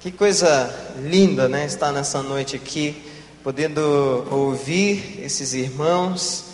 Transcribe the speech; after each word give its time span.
Que 0.00 0.10
coisa 0.10 0.74
linda, 1.02 1.46
né? 1.46 1.66
Estar 1.66 1.92
nessa 1.92 2.22
noite 2.22 2.56
aqui, 2.56 2.96
podendo 3.44 4.26
ouvir 4.30 5.20
esses 5.22 5.52
irmãos 5.52 6.44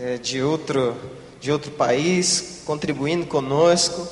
é, 0.00 0.16
de, 0.16 0.42
outro, 0.42 0.96
de 1.38 1.52
outro 1.52 1.70
país 1.70 2.62
contribuindo 2.64 3.26
conosco. 3.26 4.08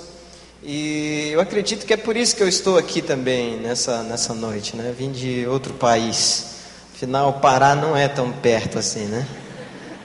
E 0.63 1.31
eu 1.33 1.41
acredito 1.41 1.87
que 1.87 1.95
é 1.95 1.97
por 1.97 2.19
isso 2.19 2.37
que 2.37 2.43
eu 2.43 2.49
estou 2.49 2.77
aqui 2.77 3.01
também 3.01 3.57
nessa, 3.61 4.03
nessa 4.03 4.35
noite, 4.35 4.77
né? 4.77 4.95
Vim 4.95 5.11
de 5.11 5.47
outro 5.47 5.73
país. 5.73 6.57
Afinal, 6.95 7.31
o 7.31 7.41
Pará 7.41 7.75
não 7.75 7.97
é 7.97 8.09
tão 8.09 8.31
perto 8.31 8.79
assim, 8.79 9.07
né? 9.07 9.27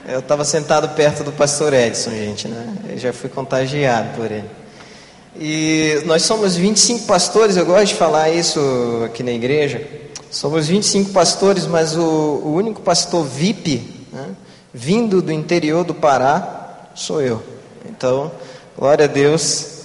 Eu 0.08 0.20
estava 0.20 0.46
sentado 0.46 0.88
perto 0.96 1.22
do 1.22 1.32
pastor 1.32 1.74
Edson, 1.74 2.12
gente, 2.12 2.48
né? 2.48 2.74
Eu 2.88 2.96
já 2.96 3.12
fui 3.12 3.28
contagiado 3.28 4.16
por 4.16 4.32
ele. 4.32 4.48
E 5.40 6.02
nós 6.04 6.22
somos 6.22 6.56
25 6.56 7.06
pastores, 7.06 7.56
eu 7.56 7.64
gosto 7.64 7.86
de 7.86 7.94
falar 7.94 8.28
isso 8.30 8.60
aqui 9.04 9.22
na 9.22 9.30
igreja. 9.30 9.86
Somos 10.30 10.66
25 10.66 11.12
pastores, 11.12 11.64
mas 11.64 11.96
o, 11.96 12.02
o 12.02 12.54
único 12.54 12.80
pastor 12.80 13.24
VIP, 13.24 13.88
né, 14.12 14.30
vindo 14.74 15.22
do 15.22 15.30
interior 15.30 15.84
do 15.84 15.94
Pará, 15.94 16.90
sou 16.94 17.22
eu. 17.22 17.40
Então, 17.88 18.32
glória 18.76 19.04
a 19.04 19.08
Deus. 19.08 19.78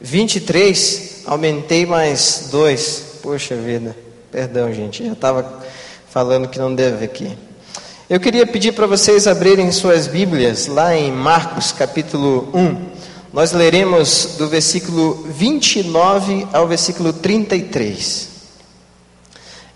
23, 0.00 1.24
aumentei 1.26 1.84
mais 1.84 2.48
dois. 2.50 3.18
Poxa 3.22 3.54
vida, 3.54 3.94
perdão, 4.32 4.72
gente, 4.72 5.04
já 5.04 5.12
estava 5.12 5.62
falando 6.08 6.48
que 6.48 6.58
não 6.58 6.74
deve 6.74 7.04
aqui. 7.04 7.36
Eu 8.08 8.18
queria 8.18 8.46
pedir 8.46 8.72
para 8.72 8.86
vocês 8.86 9.26
abrirem 9.26 9.70
suas 9.72 10.06
Bíblias 10.06 10.66
lá 10.66 10.96
em 10.96 11.12
Marcos 11.12 11.70
capítulo 11.72 12.48
1. 12.54 12.93
Nós 13.34 13.50
leremos 13.50 14.36
do 14.38 14.48
versículo 14.48 15.26
29 15.28 16.46
ao 16.52 16.68
versículo 16.68 17.12
33. 17.12 18.28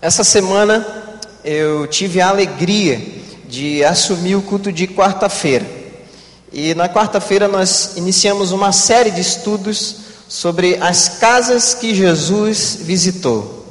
Essa 0.01 0.23
semana 0.23 1.19
eu 1.43 1.85
tive 1.85 2.21
a 2.21 2.29
alegria 2.29 3.05
de 3.49 3.83
assumir 3.83 4.35
o 4.35 4.41
culto 4.41 4.71
de 4.71 4.87
quarta-feira. 4.87 5.65
E 6.53 6.73
na 6.73 6.87
quarta-feira 6.87 7.49
nós 7.49 7.97
iniciamos 7.97 8.53
uma 8.53 8.71
série 8.71 9.11
de 9.11 9.19
estudos 9.19 9.97
sobre 10.29 10.77
as 10.79 11.19
casas 11.19 11.73
que 11.73 11.93
Jesus 11.93 12.77
visitou. 12.79 13.65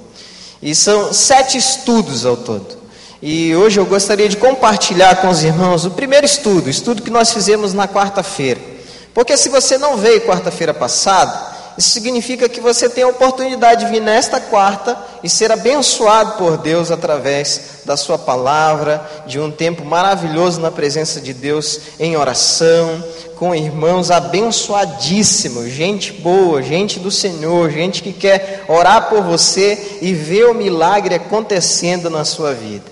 E 0.60 0.74
são 0.74 1.14
sete 1.14 1.56
estudos 1.56 2.26
ao 2.26 2.36
todo. 2.36 2.76
E 3.22 3.56
hoje 3.56 3.80
eu 3.80 3.86
gostaria 3.86 4.28
de 4.28 4.36
compartilhar 4.36 5.16
com 5.22 5.30
os 5.30 5.42
irmãos 5.42 5.86
o 5.86 5.92
primeiro 5.92 6.26
estudo, 6.26 6.68
estudo 6.68 7.00
que 7.00 7.10
nós 7.10 7.32
fizemos 7.32 7.72
na 7.72 7.88
quarta-feira. 7.88 8.76
Porque 9.18 9.36
se 9.36 9.48
você 9.48 9.76
não 9.76 9.96
veio 9.96 10.20
quarta-feira 10.20 10.72
passada, 10.72 11.56
isso 11.76 11.90
significa 11.90 12.48
que 12.48 12.60
você 12.60 12.88
tem 12.88 13.02
a 13.02 13.08
oportunidade 13.08 13.84
de 13.84 13.90
vir 13.90 14.00
nesta 14.00 14.40
quarta 14.40 14.96
e 15.24 15.28
ser 15.28 15.50
abençoado 15.50 16.38
por 16.38 16.56
Deus 16.56 16.92
através 16.92 17.80
da 17.84 17.96
Sua 17.96 18.16
palavra, 18.16 19.04
de 19.26 19.40
um 19.40 19.50
tempo 19.50 19.84
maravilhoso 19.84 20.60
na 20.60 20.70
presença 20.70 21.20
de 21.20 21.34
Deus 21.34 21.80
em 21.98 22.16
oração, 22.16 23.02
com 23.34 23.52
irmãos 23.52 24.12
abençoadíssimos, 24.12 25.68
gente 25.68 26.12
boa, 26.12 26.62
gente 26.62 27.00
do 27.00 27.10
Senhor, 27.10 27.72
gente 27.72 28.04
que 28.04 28.12
quer 28.12 28.66
orar 28.68 29.08
por 29.08 29.20
você 29.22 29.98
e 30.00 30.14
ver 30.14 30.46
o 30.46 30.54
milagre 30.54 31.16
acontecendo 31.16 32.08
na 32.08 32.24
sua 32.24 32.54
vida. 32.54 32.86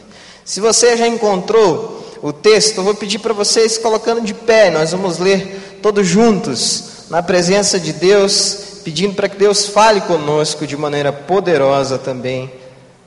Se 0.44 0.58
você 0.60 0.96
já 0.96 1.06
encontrou 1.06 2.04
o 2.20 2.32
texto, 2.32 2.78
eu 2.78 2.84
vou 2.84 2.94
pedir 2.94 3.20
para 3.20 3.32
vocês 3.32 3.78
colocando 3.78 4.22
de 4.22 4.34
pé, 4.34 4.70
nós 4.70 4.90
vamos 4.90 5.18
ler 5.18 5.65
todos 5.82 6.06
juntos, 6.06 7.06
na 7.10 7.22
presença 7.22 7.78
de 7.78 7.92
Deus, 7.92 8.80
pedindo 8.84 9.14
para 9.14 9.28
que 9.28 9.36
Deus 9.36 9.66
fale 9.66 10.00
conosco 10.02 10.66
de 10.66 10.76
maneira 10.76 11.12
poderosa 11.12 11.98
também 11.98 12.52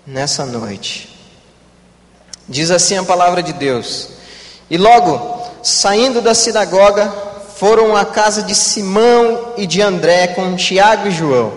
nessa 0.05 0.45
noite. 0.45 1.09
Diz 2.47 2.71
assim 2.71 2.97
a 2.97 3.03
palavra 3.03 3.43
de 3.43 3.53
Deus: 3.53 4.09
E 4.69 4.77
logo, 4.77 5.43
saindo 5.61 6.21
da 6.21 6.33
sinagoga, 6.33 7.13
foram 7.55 7.95
à 7.95 8.05
casa 8.05 8.41
de 8.41 8.55
Simão 8.55 9.53
e 9.57 9.67
de 9.67 9.81
André 9.81 10.27
com 10.27 10.55
Tiago 10.55 11.07
e 11.07 11.11
João. 11.11 11.53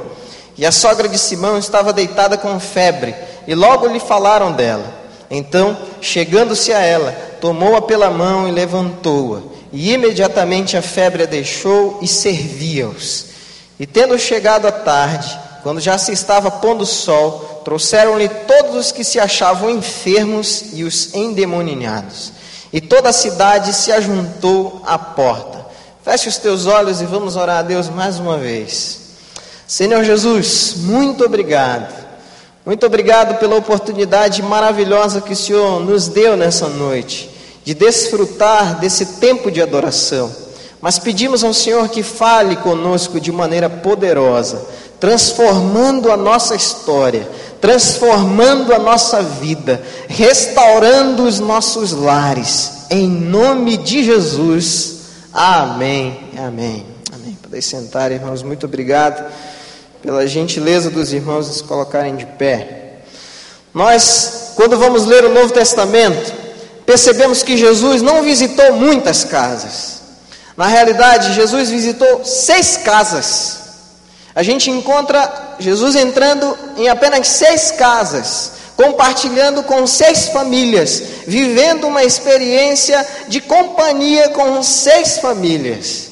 E 0.57 0.67
a 0.67 0.73
sogra 0.73 1.09
de 1.09 1.19
Simão 1.19 1.59
estava 1.59 1.93
deitada 1.93 2.37
com 2.37 2.61
febre, 2.61 3.15
e 3.47 3.55
logo 3.55 3.87
lhe 3.87 4.01
falaram 4.01 4.53
dela. 4.53 5.02
Então, 5.35 5.79
chegando-se 6.03 6.75
a 6.75 6.81
ela, 6.81 7.11
tomou-a 7.41 7.81
pela 7.81 8.11
mão 8.11 8.47
e 8.47 8.53
levantou-a. 8.53 9.41
E 9.73 9.95
imediatamente 9.95 10.77
a 10.77 10.83
febre 10.83 11.23
a 11.23 11.27
deixou 11.27 11.99
e 12.03 12.07
servia-os. 12.07 13.29
E 13.81 13.87
tendo 13.87 14.19
chegado 14.19 14.69
a 14.69 14.73
tarde, 14.73 15.41
quando 15.63 15.81
já 15.81 15.97
se 15.97 16.13
estava 16.13 16.51
pondo 16.51 16.83
o 16.83 16.87
sol, 16.87 17.63
trouxeram-lhe 17.65 18.29
todos 18.29 18.77
os 18.77 18.93
que 18.93 19.03
se 19.03 19.19
achavam 19.19 19.71
enfermos 19.71 20.67
e 20.75 20.85
os 20.85 21.15
endemoniados. 21.15 22.31
E 22.71 22.79
toda 22.79 23.09
a 23.09 23.13
cidade 23.15 23.73
se 23.73 23.91
ajuntou 23.91 24.83
à 24.85 24.99
porta. 24.99 25.65
Feche 26.05 26.29
os 26.29 26.37
teus 26.37 26.67
olhos 26.67 27.01
e 27.01 27.07
vamos 27.07 27.37
orar 27.37 27.61
a 27.61 27.63
Deus 27.63 27.89
mais 27.89 28.19
uma 28.19 28.37
vez. 28.37 29.01
Senhor 29.67 30.05
Jesus, 30.05 30.75
muito 30.77 31.25
obrigado. 31.25 32.02
Muito 32.65 32.87
obrigado 32.87 33.41
pela 33.41 33.57
oportunidade 33.57 34.41
maravilhosa 34.41 35.21
que 35.21 35.33
o 35.33 35.37
Senhor 35.37 35.81
nos 35.81 36.07
deu 36.07 36.37
nessa 36.37 36.69
noite 36.69 37.29
de 37.65 37.75
desfrutar 37.75 38.79
desse 38.79 39.05
tempo 39.19 39.51
de 39.51 39.61
adoração. 39.61 40.33
Mas 40.81 40.99
pedimos 40.99 41.43
ao 41.43 41.53
Senhor 41.53 41.89
que 41.89 42.05
fale 42.05 42.55
conosco 42.57 43.21
de 43.21 43.33
maneira 43.33 43.69
poderosa, 43.69 44.65
transformando 45.01 46.11
a 46.11 46.17
nossa 46.17 46.55
história, 46.55 47.29
transformando 47.61 48.73
a 48.73 48.79
nossa 48.79 49.23
vida, 49.23 49.83
restaurando 50.09 51.25
os 51.25 51.41
nossos 51.41 51.93
lares, 51.93 52.87
em 52.91 53.09
nome 53.09 53.77
de 53.77 54.05
Jesus. 54.05 54.99
Amém. 55.33 56.31
Amém. 56.39 56.87
Amém. 57.13 57.37
Podem 57.43 57.61
sentar, 57.61 58.13
irmãos. 58.13 58.43
Muito 58.45 58.67
obrigado 58.67 59.25
pela 60.03 60.27
gentileza 60.27 60.91
dos 60.91 61.13
irmãos 61.13 61.47
nos 61.47 61.63
colocarem 61.63 62.17
de 62.17 62.27
pé. 62.27 62.97
Nós, 63.73 64.53
quando 64.57 64.77
vamos 64.77 65.07
ler 65.07 65.25
o 65.25 65.33
Novo 65.33 65.53
Testamento, 65.53 66.33
percebemos 66.85 67.43
que 67.43 67.57
Jesus 67.57 68.03
não 68.03 68.23
visitou 68.23 68.73
muitas 68.75 69.25
casas. 69.25 70.03
Na 70.57 70.67
realidade, 70.67 71.33
Jesus 71.33 71.71
visitou 71.71 72.25
seis 72.25 72.77
casas. 72.77 73.61
A 74.35 74.43
gente 74.43 74.71
encontra 74.71 75.57
Jesus 75.59 75.95
entrando 75.95 76.57
em 76.77 76.89
apenas 76.89 77.29
seis 77.29 77.71
casas, 77.71 78.53
compartilhando 78.77 79.63
com 79.63 79.87
seis 79.87 80.29
famílias, 80.29 81.03
vivendo 81.27 81.87
uma 81.87 82.03
experiência 82.03 83.07
de 83.29 83.41
companhia 83.41 84.31
com 84.31 84.63
seis 84.63 85.19
famílias. 85.19 86.11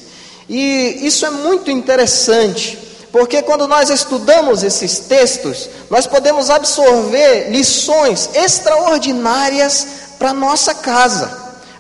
E 0.49 1.01
isso 1.03 1.27
é 1.27 1.31
muito 1.31 1.71
interessante, 1.71 2.79
porque 3.13 3.43
quando 3.43 3.67
nós 3.67 3.91
estudamos 3.91 4.63
esses 4.63 5.01
textos, 5.01 5.69
nós 5.91 6.07
podemos 6.07 6.49
absorver 6.49 7.51
lições 7.51 8.31
extraordinárias 8.35 9.87
para 10.19 10.33
nossa 10.33 10.75
casa, 10.75 11.31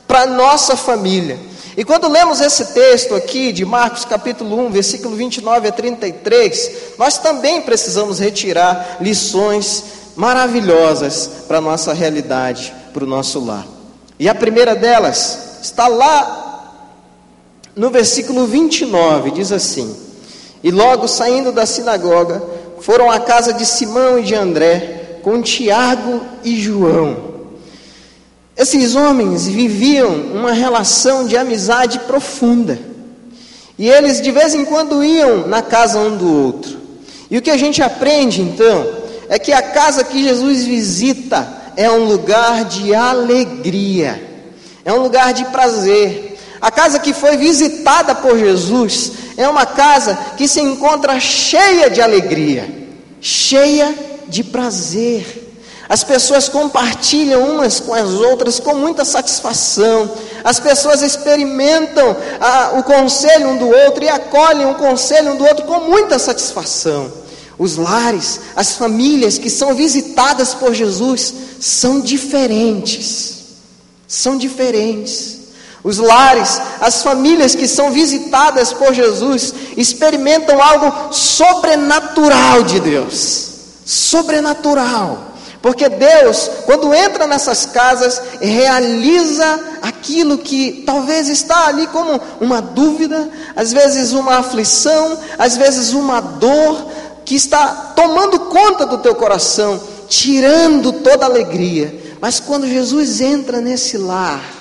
para 0.09 0.27
nossa 0.27 0.77
família. 0.77 1.39
E 1.77 1.85
quando 1.85 2.09
lemos 2.09 2.41
esse 2.41 2.67
texto 2.75 3.15
aqui 3.15 3.53
de 3.53 3.65
Marcos 3.65 4.05
capítulo 4.05 4.59
1, 4.67 4.71
versículo 4.71 5.15
29 5.15 5.69
a 5.69 5.73
33, 5.73 6.71
nós 6.99 7.19
também 7.19 7.63
precisamos 7.63 8.19
retirar 8.19 8.97
lições 9.01 9.85
maravilhosas 10.17 11.31
para 11.47 11.61
nossa 11.61 11.93
realidade, 11.93 12.75
para 12.93 13.05
o 13.05 13.07
nosso 13.07 13.39
lar. 13.39 13.67
E 14.19 14.29
a 14.29 14.35
primeira 14.35 14.75
delas 14.75 15.61
está 15.63 15.87
lá 15.87 16.75
no 17.77 17.89
versículo 17.89 18.47
29, 18.47 19.31
diz 19.31 19.53
assim: 19.53 20.10
E 20.63 20.71
logo 20.71 21.09
saindo 21.09 21.53
da 21.53 21.65
sinagoga, 21.65 22.43
foram 22.81 23.11
à 23.11 23.19
casa 23.21 23.53
de 23.53 23.65
Simão 23.65 24.19
e 24.19 24.23
de 24.23 24.35
André, 24.35 25.19
com 25.23 25.41
Tiago 25.43 26.21
e 26.45 26.61
João. 26.61 27.31
Esses 28.57 28.95
homens 28.95 29.47
viviam 29.47 30.11
uma 30.11 30.53
relação 30.53 31.27
de 31.27 31.37
amizade 31.37 31.99
profunda. 32.01 32.79
E 33.79 33.89
eles 33.89 34.21
de 34.21 34.31
vez 34.31 34.55
em 34.55 34.65
quando 34.65 35.03
iam 35.03 35.47
na 35.47 35.63
casa 35.63 35.99
um 35.99 36.17
do 36.17 36.45
outro. 36.45 36.79
E 37.31 37.39
o 37.39 37.43
que 37.43 37.51
a 37.51 37.57
gente 37.57 37.83
aprende 37.83 38.43
então 38.43 38.87
é 39.29 39.39
que 39.39 39.53
a 39.53 39.63
casa 39.63 40.05
que 40.05 40.23
Jesus 40.23 40.65
visita 40.65 41.49
é 41.77 41.91
um 41.91 42.05
lugar 42.05 42.65
de 42.65 42.95
alegria, 42.95 44.21
é 44.85 44.93
um 44.93 44.99
lugar 44.99 45.33
de 45.33 45.45
prazer. 45.47 46.30
A 46.61 46.71
casa 46.71 46.99
que 46.99 47.15
foi 47.15 47.37
visitada 47.37 48.15
por 48.15 48.39
Jesus 48.39 49.13
é 49.37 49.49
uma 49.49 49.65
casa 49.65 50.17
que 50.37 50.47
se 50.47 50.61
encontra 50.61 51.19
cheia 51.19 51.89
de 51.89 52.03
alegria, 52.03 52.69
cheia 53.21 53.95
de 54.29 54.45
prazer. 54.45 55.41
As 55.89 56.05
pessoas 56.05 56.49
compartilham 56.49 57.43
umas 57.49 57.81
com 57.81 57.93
as 57.93 58.11
outras 58.11 58.61
com 58.61 58.77
muita 58.77 59.05
satisfação. 59.05 60.09
As 60.45 60.61
pessoas 60.61 61.03
experimentam 61.03 62.17
a, 62.39 62.79
o 62.79 62.85
conselho 62.85 63.49
um 63.49 63.57
do 63.57 63.67
outro 63.67 64.05
e 64.05 64.09
acolhem 64.09 64.67
o 64.67 64.77
conselho 64.77 65.33
um 65.33 65.37
do 65.37 65.45
outro 65.45 65.65
com 65.67 65.81
muita 65.81 66.17
satisfação. 66.17 67.11
Os 67.59 67.77
lares, 67.77 68.41
as 68.55 68.77
famílias 68.77 69.37
que 69.37 69.51
são 69.51 69.75
visitadas 69.75 70.55
por 70.55 70.75
Jesus 70.75 71.35
são 71.59 72.01
diferentes. 72.01 73.39
São 74.07 74.39
diferentes. 74.39 75.40
Os 75.83 75.99
lares, 75.99 76.61
as 76.81 77.03
famílias 77.03 77.55
que 77.55 77.67
são 77.67 77.91
visitadas 77.91 78.73
por 78.73 78.93
Jesus 78.93 79.55
experimentam 79.77 80.63
algo 80.63 81.13
sobrenatural 81.13 82.63
de 82.63 82.81
Deus. 82.81 83.49
Sobrenatural. 83.85 85.31
Porque 85.63 85.89
Deus, 85.89 86.51
quando 86.65 86.95
entra 86.95 87.27
nessas 87.27 87.67
casas, 87.67 88.21
realiza 88.41 89.61
aquilo 89.83 90.39
que 90.39 90.83
talvez 90.87 91.29
está 91.29 91.67
ali 91.67 91.87
como 91.87 92.19
uma 92.41 92.63
dúvida, 92.63 93.29
às 93.55 93.73
vezes 93.73 94.13
uma 94.13 94.39
aflição, 94.39 95.19
às 95.39 95.57
vezes 95.57 95.93
uma 95.93 96.21
dor 96.21 96.87
que 97.27 97.35
está 97.35 97.93
tomando 97.95 98.41
conta 98.41 98.87
do 98.87 98.99
teu 98.99 99.15
coração, 99.15 99.81
tirando 100.09 100.93
toda 100.93 101.27
alegria. 101.27 102.17
Mas 102.21 102.41
quando 102.41 102.67
Jesus 102.67 103.21
entra 103.21 103.61
nesse 103.61 103.99
lar, 103.99 104.60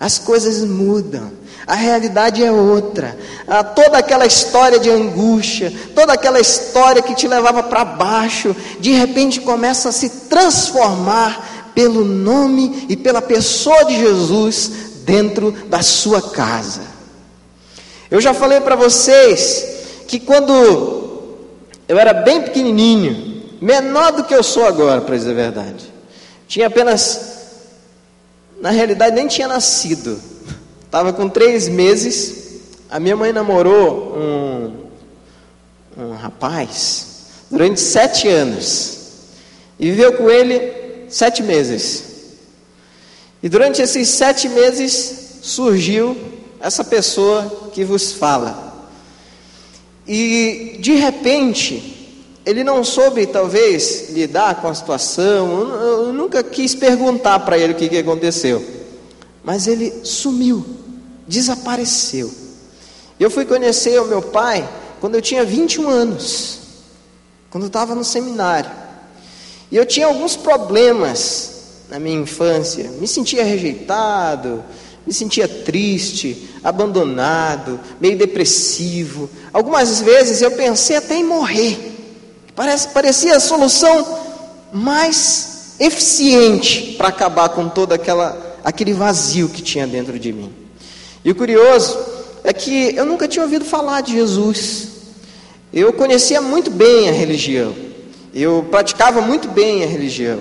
as 0.00 0.18
coisas 0.18 0.64
mudam. 0.64 1.30
A 1.66 1.74
realidade 1.74 2.42
é 2.42 2.50
outra. 2.50 3.16
Ah, 3.46 3.62
toda 3.62 3.98
aquela 3.98 4.24
história 4.24 4.80
de 4.80 4.90
angústia, 4.90 5.72
toda 5.94 6.14
aquela 6.14 6.40
história 6.40 7.02
que 7.02 7.14
te 7.14 7.28
levava 7.28 7.62
para 7.62 7.84
baixo, 7.84 8.56
de 8.80 8.92
repente 8.92 9.40
começa 9.42 9.90
a 9.90 9.92
se 9.92 10.08
transformar 10.28 11.70
pelo 11.74 12.04
nome 12.04 12.86
e 12.88 12.96
pela 12.96 13.20
pessoa 13.22 13.84
de 13.84 13.96
Jesus 13.96 14.70
dentro 15.04 15.52
da 15.68 15.82
sua 15.82 16.20
casa. 16.30 16.82
Eu 18.10 18.20
já 18.20 18.34
falei 18.34 18.60
para 18.60 18.74
vocês 18.74 19.66
que 20.08 20.18
quando 20.18 20.52
eu 21.86 21.98
era 21.98 22.12
bem 22.12 22.42
pequenininho, 22.42 23.44
menor 23.60 24.12
do 24.12 24.24
que 24.24 24.34
eu 24.34 24.42
sou 24.42 24.66
agora, 24.66 25.00
para 25.02 25.16
dizer 25.16 25.32
a 25.32 25.34
verdade, 25.34 25.92
tinha 26.48 26.66
apenas, 26.66 27.29
na 28.60 28.70
realidade, 28.70 29.16
nem 29.16 29.26
tinha 29.26 29.48
nascido 29.48 30.20
Estava 30.90 31.12
com 31.12 31.28
três 31.28 31.68
meses, 31.68 32.62
a 32.90 32.98
minha 32.98 33.14
mãe 33.14 33.32
namorou 33.32 34.12
um, 34.16 34.86
um 35.96 36.14
rapaz 36.16 37.06
durante 37.48 37.78
sete 37.78 38.26
anos 38.26 38.98
e 39.78 39.88
viveu 39.88 40.14
com 40.14 40.28
ele 40.28 41.06
sete 41.08 41.44
meses. 41.44 42.02
E 43.40 43.48
durante 43.48 43.80
esses 43.80 44.08
sete 44.08 44.48
meses 44.48 45.38
surgiu 45.42 46.16
essa 46.58 46.82
pessoa 46.82 47.70
que 47.72 47.84
vos 47.84 48.12
fala. 48.12 48.84
E 50.08 50.76
de 50.80 50.94
repente, 50.94 51.99
ele 52.44 52.64
não 52.64 52.82
soube 52.82 53.26
talvez 53.26 54.10
lidar 54.10 54.60
com 54.60 54.68
a 54.68 54.74
situação, 54.74 55.60
eu 55.82 56.12
nunca 56.12 56.42
quis 56.42 56.74
perguntar 56.74 57.40
para 57.40 57.58
ele 57.58 57.72
o 57.72 57.76
que, 57.76 57.88
que 57.88 57.98
aconteceu, 57.98 58.64
mas 59.44 59.66
ele 59.66 60.04
sumiu 60.04 60.80
desapareceu. 61.30 62.30
Eu 63.18 63.30
fui 63.30 63.44
conhecer 63.44 64.00
o 64.00 64.06
meu 64.06 64.20
pai 64.20 64.68
quando 65.00 65.14
eu 65.14 65.22
tinha 65.22 65.44
21 65.44 65.88
anos, 65.88 66.58
quando 67.48 67.64
eu 67.64 67.68
estava 67.68 67.94
no 67.94 68.04
seminário. 68.04 68.70
E 69.70 69.76
eu 69.76 69.86
tinha 69.86 70.06
alguns 70.06 70.34
problemas 70.34 71.52
na 71.88 72.00
minha 72.00 72.18
infância. 72.18 72.90
Me 72.98 73.06
sentia 73.06 73.44
rejeitado, 73.44 74.64
me 75.06 75.12
sentia 75.12 75.46
triste, 75.46 76.50
abandonado, 76.64 77.78
meio 78.00 78.18
depressivo. 78.18 79.30
Algumas 79.52 80.00
vezes 80.00 80.42
eu 80.42 80.50
pensei 80.50 80.96
até 80.96 81.14
em 81.14 81.24
morrer. 81.24 81.99
Parece, 82.60 82.88
parecia 82.88 83.36
a 83.36 83.40
solução 83.40 84.18
mais 84.70 85.76
eficiente 85.80 86.92
para 86.98 87.08
acabar 87.08 87.48
com 87.48 87.70
todo 87.70 87.94
aquela, 87.94 88.58
aquele 88.62 88.92
vazio 88.92 89.48
que 89.48 89.62
tinha 89.62 89.86
dentro 89.86 90.18
de 90.18 90.30
mim. 90.30 90.52
E 91.24 91.30
o 91.30 91.34
curioso 91.34 91.98
é 92.44 92.52
que 92.52 92.94
eu 92.94 93.06
nunca 93.06 93.26
tinha 93.26 93.42
ouvido 93.42 93.64
falar 93.64 94.02
de 94.02 94.12
Jesus. 94.12 94.88
Eu 95.72 95.90
conhecia 95.94 96.42
muito 96.42 96.70
bem 96.70 97.08
a 97.08 97.12
religião. 97.12 97.74
Eu 98.34 98.66
praticava 98.70 99.22
muito 99.22 99.48
bem 99.48 99.82
a 99.82 99.86
religião. 99.86 100.40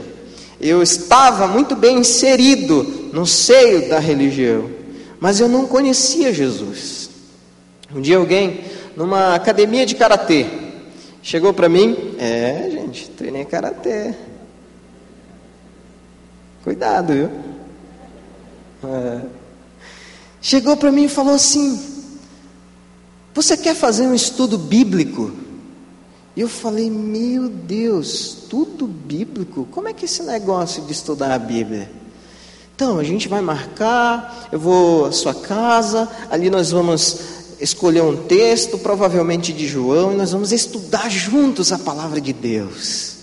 Eu 0.59 0.83
estava 0.83 1.47
muito 1.47 1.73
bem 1.73 1.99
inserido 1.99 3.11
no 3.13 3.25
seio 3.25 3.87
da 3.87 3.97
religião. 3.97 4.69
Mas 5.21 5.39
eu 5.39 5.47
não 5.47 5.65
conhecia 5.65 6.33
Jesus. 6.33 7.09
Um 7.95 8.01
dia 8.01 8.17
alguém, 8.17 8.59
numa 8.93 9.35
academia 9.35 9.85
de 9.85 9.95
karatê, 9.95 10.58
chegou 11.21 11.53
para 11.53 11.69
mim. 11.69 12.15
É, 12.17 12.69
gente, 12.71 13.09
treinei 13.11 13.45
karatê. 13.45 14.13
Cuidado, 16.63 17.13
viu? 17.13 17.29
É. 18.83 19.21
Chegou 20.41 20.77
para 20.77 20.91
mim 20.91 21.05
e 21.05 21.09
falou 21.09 21.33
assim: 21.33 21.79
Você 23.33 23.57
quer 23.57 23.75
fazer 23.75 24.07
um 24.07 24.13
estudo 24.13 24.57
bíblico? 24.57 25.31
E 26.35 26.41
eu 26.41 26.49
falei: 26.49 26.89
Meu 26.89 27.49
Deus, 27.49 28.45
tudo 28.49 28.87
bíblico? 28.87 29.67
Como 29.71 29.87
é 29.87 29.93
que 29.93 30.03
é 30.03 30.05
esse 30.05 30.23
negócio 30.23 30.83
de 30.83 30.91
estudar 30.91 31.33
a 31.33 31.39
Bíblia? 31.39 31.91
Então, 32.75 32.97
a 32.97 33.03
gente 33.03 33.27
vai 33.27 33.41
marcar, 33.41 34.47
eu 34.53 34.57
vou 34.57 35.05
à 35.05 35.11
sua 35.11 35.35
casa, 35.35 36.07
ali 36.31 36.49
nós 36.49 36.71
vamos 36.71 37.38
escolher 37.59 38.01
um 38.01 38.15
texto, 38.15 38.77
provavelmente 38.77 39.51
de 39.51 39.67
João, 39.67 40.13
e 40.13 40.15
nós 40.15 40.31
vamos 40.31 40.51
estudar 40.51 41.09
juntos 41.09 41.71
a 41.71 41.79
palavra 41.79 42.21
de 42.21 42.33
Deus. 42.33 43.15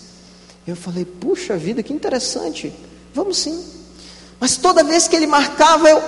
Eu 0.65 0.75
falei: 0.75 1.05
Puxa 1.05 1.57
vida, 1.57 1.81
que 1.81 1.93
interessante, 1.93 2.73
vamos 3.13 3.37
sim. 3.37 3.63
Mas 4.39 4.57
toda 4.57 4.83
vez 4.83 5.07
que 5.07 5.15
ele 5.15 5.27
marcava, 5.27 5.89
eu 5.89 6.01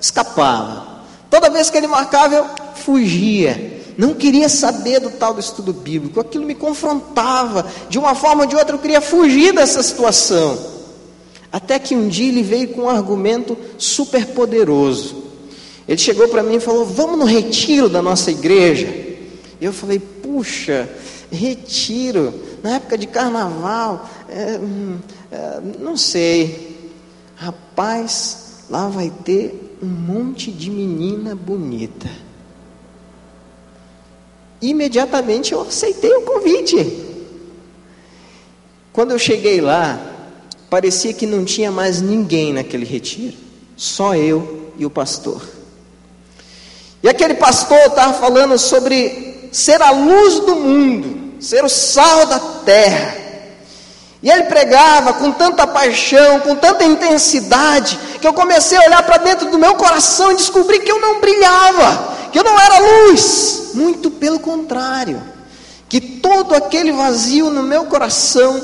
escapava. 0.00 1.04
Toda 1.28 1.50
vez 1.50 1.70
que 1.70 1.76
ele 1.76 1.86
marcava, 1.86 2.34
eu 2.34 2.46
fugia. 2.74 3.80
Não 3.96 4.14
queria 4.14 4.48
saber 4.48 4.98
do 4.98 5.10
tal 5.10 5.34
do 5.34 5.40
estudo 5.40 5.72
bíblico. 5.72 6.18
Aquilo 6.18 6.44
me 6.44 6.54
confrontava. 6.54 7.66
De 7.88 7.98
uma 7.98 8.14
forma 8.14 8.42
ou 8.42 8.48
de 8.48 8.56
outra, 8.56 8.74
eu 8.74 8.80
queria 8.80 9.00
fugir 9.00 9.52
dessa 9.52 9.82
situação. 9.82 10.58
Até 11.52 11.78
que 11.78 11.94
um 11.94 12.08
dia 12.08 12.28
ele 12.28 12.42
veio 12.42 12.68
com 12.68 12.82
um 12.82 12.88
argumento 12.88 13.56
super 13.76 14.26
poderoso. 14.28 15.29
Ele 15.90 15.98
chegou 15.98 16.28
para 16.28 16.44
mim 16.44 16.54
e 16.54 16.60
falou: 16.60 16.84
Vamos 16.84 17.18
no 17.18 17.24
retiro 17.24 17.88
da 17.88 18.00
nossa 18.00 18.30
igreja. 18.30 18.86
Eu 19.60 19.72
falei: 19.72 19.98
Puxa, 19.98 20.88
retiro, 21.32 22.32
na 22.62 22.76
época 22.76 22.96
de 22.96 23.08
carnaval, 23.08 24.08
é, 24.28 24.56
hum, 24.56 24.98
é, 25.32 25.60
não 25.80 25.96
sei. 25.96 26.92
Rapaz, 27.34 28.66
lá 28.70 28.86
vai 28.86 29.12
ter 29.24 29.78
um 29.82 29.88
monte 29.88 30.52
de 30.52 30.70
menina 30.70 31.34
bonita. 31.34 32.08
Imediatamente 34.62 35.52
eu 35.54 35.62
aceitei 35.62 36.14
o 36.14 36.22
convite. 36.22 37.04
Quando 38.92 39.10
eu 39.10 39.18
cheguei 39.18 39.60
lá, 39.60 39.98
parecia 40.68 41.12
que 41.12 41.26
não 41.26 41.44
tinha 41.44 41.72
mais 41.72 42.00
ninguém 42.00 42.52
naquele 42.52 42.84
retiro, 42.84 43.36
só 43.76 44.14
eu 44.14 44.72
e 44.78 44.86
o 44.86 44.90
pastor. 44.90 45.59
E 47.02 47.08
aquele 47.08 47.34
pastor 47.34 47.78
estava 47.86 48.12
falando 48.14 48.58
sobre 48.58 49.48
ser 49.52 49.80
a 49.80 49.90
luz 49.90 50.40
do 50.40 50.56
mundo, 50.56 51.40
ser 51.40 51.64
o 51.64 51.68
sal 51.68 52.26
da 52.26 52.38
terra. 52.38 53.16
E 54.22 54.30
ele 54.30 54.44
pregava 54.44 55.14
com 55.14 55.32
tanta 55.32 55.66
paixão, 55.66 56.40
com 56.40 56.54
tanta 56.54 56.84
intensidade, 56.84 57.98
que 58.20 58.26
eu 58.26 58.34
comecei 58.34 58.76
a 58.76 58.82
olhar 58.82 59.02
para 59.02 59.16
dentro 59.16 59.50
do 59.50 59.58
meu 59.58 59.74
coração 59.76 60.32
e 60.32 60.36
descobri 60.36 60.80
que 60.80 60.92
eu 60.92 61.00
não 61.00 61.20
brilhava, 61.20 62.16
que 62.30 62.38
eu 62.38 62.44
não 62.44 62.60
era 62.60 62.78
luz. 62.78 63.70
Muito 63.72 64.10
pelo 64.10 64.38
contrário, 64.38 65.22
que 65.88 66.00
todo 66.00 66.54
aquele 66.54 66.92
vazio 66.92 67.48
no 67.48 67.62
meu 67.62 67.86
coração 67.86 68.60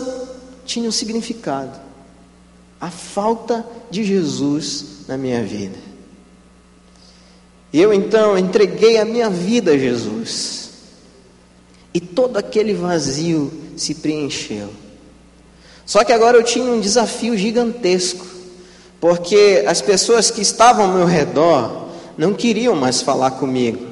tinha 0.67 0.87
um 0.87 0.93
significado. 0.93 1.81
A 2.79 2.91
falta 2.91 3.65
de 3.91 4.05
Jesus 4.05 4.85
na 5.09 5.17
minha 5.17 5.43
vida. 5.43 5.86
Eu 7.73 7.93
então 7.93 8.39
entreguei 8.39 8.99
a 8.99 9.05
minha 9.05 9.29
vida 9.29 9.73
a 9.73 9.79
Jesus. 9.79 10.71
E 11.93 12.01
todo 12.01 12.37
aquele 12.37 12.75
vazio 12.75 13.53
se 13.77 13.95
preencheu. 13.95 14.69
Só 15.85 16.05
que 16.05 16.13
agora 16.13 16.37
eu 16.37 16.43
tinha 16.43 16.71
um 16.71 16.81
desafio 16.81 17.37
gigantesco, 17.37 18.27
porque 19.01 19.65
as 19.67 19.81
pessoas 19.81 20.31
que 20.31 20.43
estavam 20.43 20.87
ao 20.87 20.97
meu 20.97 21.07
redor 21.07 21.87
não 22.19 22.35
queriam 22.35 22.75
mais 22.75 23.01
falar 23.01 23.33
comigo. 23.33 23.87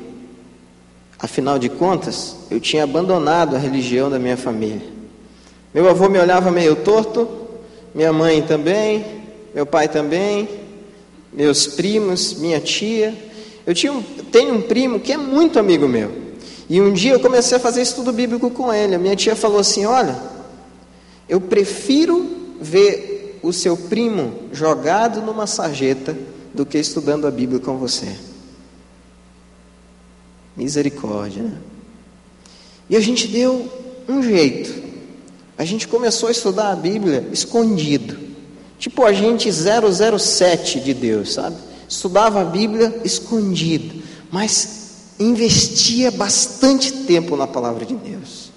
Afinal 1.19 1.59
de 1.59 1.69
contas, 1.69 2.37
eu 2.51 2.61
tinha 2.61 2.85
abandonado 2.85 3.55
a 3.55 3.59
religião 3.59 4.11
da 4.11 4.19
minha 4.19 4.37
família. 4.37 4.87
Meu 5.73 5.89
avô 5.89 6.09
me 6.09 6.19
olhava 6.19 6.51
meio 6.51 6.77
torto, 6.77 7.29
minha 7.95 8.13
mãe 8.13 8.43
também, 8.43 9.05
meu 9.55 9.65
pai 9.65 9.89
também, 9.89 10.49
meus 11.33 11.67
primos, 11.67 12.35
minha 12.35 12.61
tia. 12.61 13.15
Eu 13.67 13.75
tinha 13.75 13.93
um, 13.93 14.03
tenho 14.03 14.55
um 14.55 14.63
primo 14.63 15.01
que 15.01 15.13
é 15.13 15.17
muito 15.17 15.59
amigo 15.59 15.89
meu. 15.89 16.13
E 16.69 16.81
um 16.81 16.93
dia 16.93 17.13
eu 17.13 17.21
comecei 17.21 17.57
a 17.57 17.61
fazer 17.61 17.83
estudo 17.83 18.13
bíblico 18.13 18.51
com 18.51 18.73
ele. 18.73 18.95
A 18.95 18.99
minha 18.99 19.17
tia 19.17 19.35
falou 19.37 19.59
assim: 19.59 19.85
Olha, 19.87 20.17
eu 21.29 21.41
prefiro 21.41 22.57
ver 22.61 23.39
o 23.43 23.53
seu 23.53 23.77
primo 23.77 24.35
jogado 24.53 25.21
numa 25.21 25.47
sarjeta 25.47 26.17
do 26.53 26.65
que 26.65 26.79
estudando 26.79 27.27
a 27.27 27.31
Bíblia 27.31 27.61
com 27.61 27.77
você. 27.77 28.17
Misericórdia, 30.57 31.43
né? 31.43 31.59
E 32.89 32.97
a 32.97 33.01
gente 33.01 33.27
deu 33.29 33.71
um 34.09 34.23
jeito. 34.23 34.83
A 35.57 35.65
gente 35.65 35.89
começou 35.89 36.29
a 36.29 36.33
estudar 36.33 36.71
a 36.71 36.77
Bíblia 36.77 37.29
escondido. 37.33 38.19
Tipo 38.79 39.05
a 39.05 39.13
gente 39.13 39.51
007 39.51 40.81
de 40.81 40.93
Deus, 40.93 41.33
sabe? 41.33 41.57
Estudava 41.95 42.41
a 42.41 42.45
Bíblia 42.45 43.01
escondido, 43.05 44.03
mas 44.29 45.15
investia 45.19 46.11
bastante 46.11 46.93
tempo 46.93 47.37
na 47.37 47.47
palavra 47.47 47.87
de 47.87 47.95
Deus. 47.95 48.51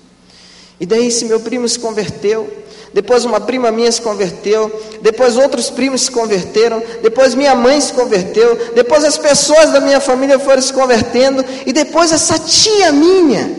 E 0.79 0.87
daí 0.87 1.05
esse 1.05 1.23
meu 1.25 1.39
primo 1.39 1.69
se 1.69 1.77
converteu, 1.77 2.51
depois 2.91 3.25
uma 3.25 3.39
prima 3.39 3.71
minha 3.71 3.91
se 3.91 4.01
converteu, 4.01 4.71
depois 5.03 5.37
outros 5.37 5.69
primos 5.69 6.01
se 6.01 6.11
converteram, 6.11 6.81
depois 7.03 7.35
minha 7.35 7.53
mãe 7.53 7.79
se 7.79 7.93
converteu, 7.93 8.73
depois 8.73 9.03
as 9.03 9.19
pessoas 9.19 9.71
da 9.71 9.79
minha 9.79 9.99
família 9.99 10.39
foram 10.39 10.61
se 10.61 10.73
convertendo, 10.73 11.45
e 11.63 11.71
depois 11.71 12.11
essa 12.11 12.39
tia 12.39 12.91
minha, 12.91 13.51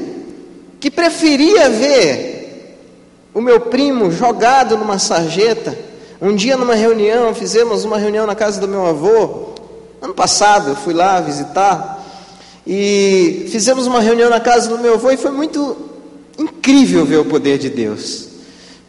que 0.80 0.90
preferia 0.90 1.70
ver 1.70 2.75
o 3.32 3.40
meu 3.40 3.61
primo 3.61 4.11
jogado 4.11 4.76
numa 4.76 4.99
sarjeta, 4.99 5.78
um 6.20 6.35
dia 6.35 6.56
numa 6.56 6.75
reunião, 6.75 7.32
fizemos 7.32 7.85
uma 7.85 7.97
reunião 7.97 8.26
na 8.26 8.35
casa 8.35 8.61
do 8.61 8.66
meu 8.66 8.85
avô, 8.85 9.56
ano 10.00 10.14
passado, 10.14 10.70
eu 10.70 10.76
fui 10.76 10.94
lá 10.94 11.20
visitar, 11.20 11.98
e 12.70 13.46
fizemos 13.50 13.86
uma 13.86 14.00
reunião 14.00 14.28
na 14.28 14.40
casa 14.40 14.68
do 14.68 14.78
meu 14.78 14.94
avô 14.94 15.10
e 15.10 15.16
foi 15.16 15.30
muito 15.30 15.74
incrível 16.36 17.06
ver 17.06 17.16
o 17.16 17.24
poder 17.24 17.56
de 17.56 17.70
Deus. 17.70 18.28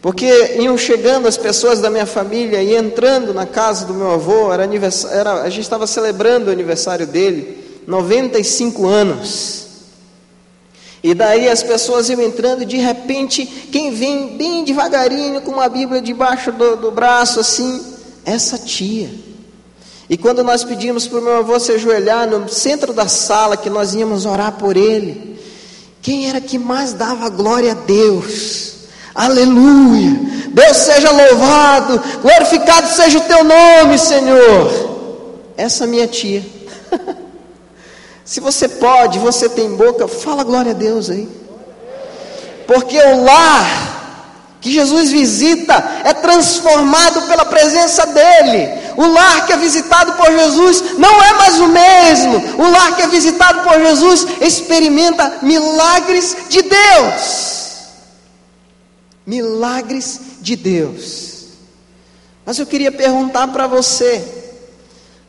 Porque 0.02 0.56
iam 0.58 0.76
chegando 0.76 1.26
as 1.26 1.38
pessoas 1.38 1.80
da 1.80 1.88
minha 1.88 2.04
família 2.04 2.62
e 2.62 2.76
entrando 2.76 3.32
na 3.32 3.46
casa 3.46 3.86
do 3.86 3.94
meu 3.94 4.10
avô, 4.10 4.52
era 4.52 4.68
era, 5.10 5.42
a 5.42 5.48
gente 5.48 5.62
estava 5.62 5.86
celebrando 5.86 6.50
o 6.50 6.52
aniversário 6.52 7.06
dele, 7.06 7.82
95 7.86 8.86
anos. 8.86 9.66
E 11.02 11.14
daí 11.14 11.48
as 11.48 11.62
pessoas 11.62 12.10
iam 12.10 12.20
entrando 12.20 12.62
e 12.62 12.66
de 12.66 12.76
repente, 12.76 13.46
quem 13.46 13.94
vem 13.94 14.36
bem 14.36 14.62
devagarinho 14.62 15.40
com 15.40 15.52
uma 15.52 15.70
Bíblia 15.70 16.02
debaixo 16.02 16.52
do, 16.52 16.76
do 16.76 16.90
braço, 16.90 17.40
assim, 17.40 17.80
essa 18.26 18.58
tia. 18.58 19.08
E 20.10 20.16
quando 20.16 20.42
nós 20.42 20.64
pedimos 20.64 21.06
para 21.06 21.20
o 21.20 21.22
meu 21.22 21.36
avô 21.36 21.60
se 21.60 21.70
ajoelhar 21.70 22.26
no 22.26 22.48
centro 22.48 22.92
da 22.92 23.06
sala, 23.06 23.56
que 23.56 23.70
nós 23.70 23.94
íamos 23.94 24.26
orar 24.26 24.50
por 24.54 24.76
ele, 24.76 25.40
quem 26.02 26.28
era 26.28 26.40
que 26.40 26.58
mais 26.58 26.92
dava 26.92 27.28
glória 27.28 27.70
a 27.70 27.74
Deus? 27.74 28.72
Aleluia! 29.14 30.18
Deus 30.48 30.76
seja 30.78 31.12
louvado, 31.12 32.02
glorificado 32.20 32.88
seja 32.88 33.18
o 33.18 33.20
teu 33.20 33.44
nome, 33.44 33.96
Senhor. 34.00 34.90
Essa 35.56 35.86
minha 35.86 36.08
tia. 36.08 36.44
Se 38.24 38.40
você 38.40 38.68
pode, 38.68 39.20
você 39.20 39.48
tem 39.48 39.76
boca, 39.76 40.08
fala 40.08 40.42
glória 40.42 40.72
a 40.72 40.74
Deus 40.74 41.08
aí. 41.08 41.28
Porque 42.66 42.98
o 42.98 43.22
lar 43.22 43.99
que 44.60 44.70
Jesus 44.72 45.10
visita 45.10 46.02
é 46.04 46.12
transformado 46.12 47.22
pela 47.22 47.44
presença 47.46 48.06
dEle. 48.06 48.68
O 48.96 49.06
lar 49.06 49.46
que 49.46 49.52
é 49.52 49.56
visitado 49.56 50.12
por 50.12 50.30
Jesus 50.30 50.98
não 50.98 51.22
é 51.22 51.32
mais 51.34 51.58
o 51.58 51.68
mesmo. 51.68 52.62
O 52.62 52.70
lar 52.70 52.96
que 52.96 53.02
é 53.02 53.08
visitado 53.08 53.62
por 53.62 53.80
Jesus 53.80 54.26
experimenta 54.40 55.38
milagres 55.42 56.36
de 56.48 56.62
Deus 56.62 57.60
milagres 59.30 60.20
de 60.40 60.56
Deus. 60.56 61.44
Mas 62.44 62.58
eu 62.58 62.66
queria 62.66 62.90
perguntar 62.90 63.48
para 63.48 63.68
você: 63.68 64.52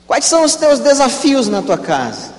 quais 0.07 0.25
são 0.25 0.43
os 0.43 0.55
teus 0.55 0.79
desafios 0.79 1.47
na 1.47 1.61
tua 1.61 1.77
casa? 1.77 2.33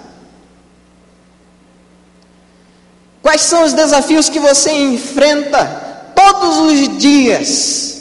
Quais 3.22 3.42
são 3.42 3.62
os 3.64 3.72
desafios 3.72 4.28
que 4.28 4.40
você 4.40 4.72
enfrenta 4.72 5.91
todos 6.22 6.58
os 6.58 6.98
dias 6.98 7.98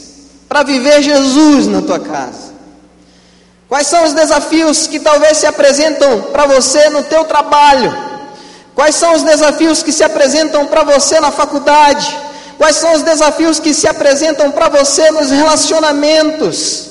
para 0.48 0.64
viver 0.64 1.02
Jesus 1.02 1.68
na 1.68 1.82
tua 1.82 2.00
casa? 2.00 2.52
Quais 3.68 3.88
são 3.88 4.04
os 4.04 4.14
desafios 4.14 4.86
que 4.88 5.00
talvez 5.00 5.38
se 5.38 5.46
apresentam 5.46 6.24
para 6.24 6.46
você 6.46 6.90
no 6.90 7.04
teu 7.04 7.24
trabalho? 7.26 7.96
Quais 8.76 8.96
são 8.96 9.16
os 9.16 9.24
desafios 9.24 9.82
que 9.82 9.92
se 9.92 10.04
apresentam 10.04 10.66
para 10.68 10.84
você 10.84 11.20
na 11.20 11.32
faculdade? 11.32 12.18
Quais 12.58 12.76
são 12.76 12.94
os 12.94 13.02
desafios 13.02 13.60
que 13.60 13.74
se 13.74 13.88
apresentam 13.88 14.52
para 14.52 14.70
você 14.70 15.10
nos 15.12 15.32
relacionamentos? 15.32 16.90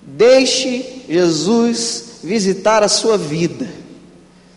Deixe 0.00 1.04
Jesus 1.08 2.04
visitar 2.22 2.82
a 2.82 2.88
sua 2.88 3.18
vida. 3.18 3.68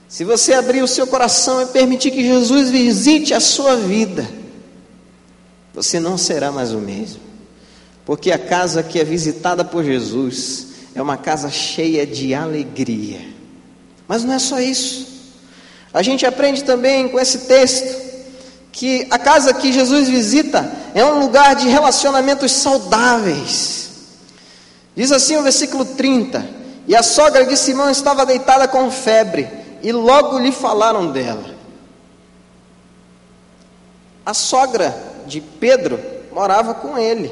Se 0.07 0.23
você 0.23 0.53
abrir 0.53 0.81
o 0.83 0.87
seu 0.87 1.07
coração 1.07 1.63
e 1.63 1.65
permitir 1.65 2.11
que 2.11 2.23
Jesus 2.23 2.69
visite 2.69 3.33
a 3.33 3.39
sua 3.39 3.75
vida, 3.75 4.25
você 5.75 5.99
não 5.99 6.17
será 6.17 6.53
mais 6.53 6.71
o 6.71 6.77
mesmo. 6.77 7.19
Porque 8.05 8.31
a 8.31 8.39
casa 8.39 8.81
que 8.81 8.97
é 8.97 9.03
visitada 9.03 9.65
por 9.65 9.83
Jesus 9.83 10.67
é 10.95 11.01
uma 11.01 11.17
casa 11.17 11.49
cheia 11.49 12.07
de 12.07 12.33
alegria. 12.33 13.19
Mas 14.07 14.23
não 14.23 14.33
é 14.33 14.39
só 14.39 14.59
isso. 14.59 15.05
A 15.93 16.01
gente 16.01 16.25
aprende 16.25 16.63
também 16.63 17.09
com 17.09 17.19
esse 17.19 17.39
texto 17.39 18.05
que 18.71 19.05
a 19.09 19.19
casa 19.19 19.53
que 19.53 19.73
Jesus 19.73 20.07
visita 20.07 20.71
é 20.93 21.03
um 21.03 21.19
lugar 21.19 21.55
de 21.55 21.67
relacionamentos 21.67 22.53
saudáveis. 22.53 23.89
Diz 24.95 25.11
assim 25.11 25.35
o 25.35 25.43
versículo 25.43 25.83
30: 25.83 26.47
E 26.87 26.95
a 26.95 27.03
sogra 27.03 27.45
de 27.45 27.57
Simão 27.57 27.89
estava 27.89 28.25
deitada 28.25 28.67
com 28.67 28.89
febre, 28.89 29.49
e 29.81 29.91
logo 29.91 30.39
lhe 30.39 30.51
falaram 30.51 31.11
dela. 31.11 31.55
A 34.25 34.33
sogra 34.33 35.14
de 35.25 35.41
Pedro 35.41 35.99
morava 36.31 36.73
com 36.73 36.97
ele. 36.97 37.31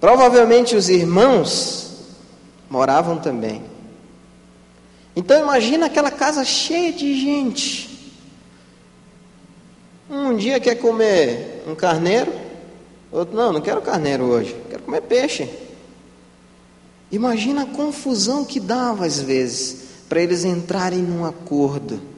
Provavelmente 0.00 0.76
os 0.76 0.88
irmãos 0.88 1.92
moravam 2.68 3.16
também. 3.18 3.62
Então 5.16 5.40
imagina 5.40 5.86
aquela 5.86 6.10
casa 6.10 6.44
cheia 6.44 6.92
de 6.92 7.18
gente. 7.20 8.12
Um 10.10 10.36
dia 10.36 10.60
quer 10.60 10.74
comer 10.74 11.62
um 11.66 11.74
carneiro, 11.74 12.32
outro 13.10 13.34
não, 13.34 13.52
não 13.52 13.60
quero 13.60 13.80
carneiro 13.80 14.24
hoje, 14.24 14.54
quero 14.68 14.82
comer 14.82 15.00
peixe. 15.02 15.48
Imagina 17.10 17.62
a 17.62 17.66
confusão 17.66 18.44
que 18.44 18.60
dava 18.60 19.06
às 19.06 19.20
vezes 19.20 19.84
para 20.08 20.20
eles 20.20 20.44
entrarem 20.44 21.00
num 21.00 21.24
acordo. 21.24 22.13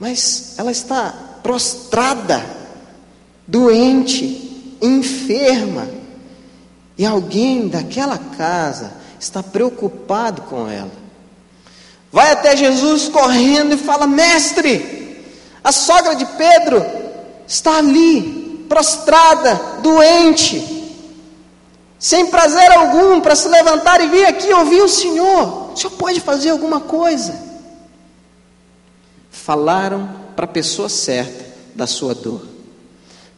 Mas 0.00 0.54
ela 0.56 0.72
está 0.72 1.14
prostrada, 1.42 2.42
doente, 3.46 4.76
enferma, 4.80 5.86
e 6.96 7.04
alguém 7.04 7.68
daquela 7.68 8.16
casa 8.16 8.94
está 9.20 9.42
preocupado 9.42 10.42
com 10.42 10.68
ela. 10.68 10.90
Vai 12.10 12.32
até 12.32 12.56
Jesus 12.56 13.08
correndo 13.08 13.74
e 13.74 13.78
fala: 13.78 14.06
Mestre, 14.06 15.22
a 15.62 15.70
sogra 15.70 16.16
de 16.16 16.24
Pedro 16.24 16.84
está 17.46 17.76
ali, 17.76 18.64
prostrada, 18.68 19.54
doente, 19.82 20.80
sem 21.98 22.26
prazer 22.26 22.72
algum 22.72 23.20
para 23.20 23.36
se 23.36 23.48
levantar 23.48 24.00
e 24.00 24.08
vir 24.08 24.24
aqui 24.24 24.50
ouvir 24.52 24.80
o 24.80 24.88
Senhor. 24.88 25.72
O 25.72 25.76
Senhor 25.76 25.90
pode 25.92 26.20
fazer 26.20 26.50
alguma 26.50 26.80
coisa? 26.80 27.49
Falaram 29.50 30.08
para 30.36 30.44
a 30.44 30.48
pessoa 30.48 30.88
certa 30.88 31.44
da 31.74 31.84
sua 31.84 32.14
dor. 32.14 32.46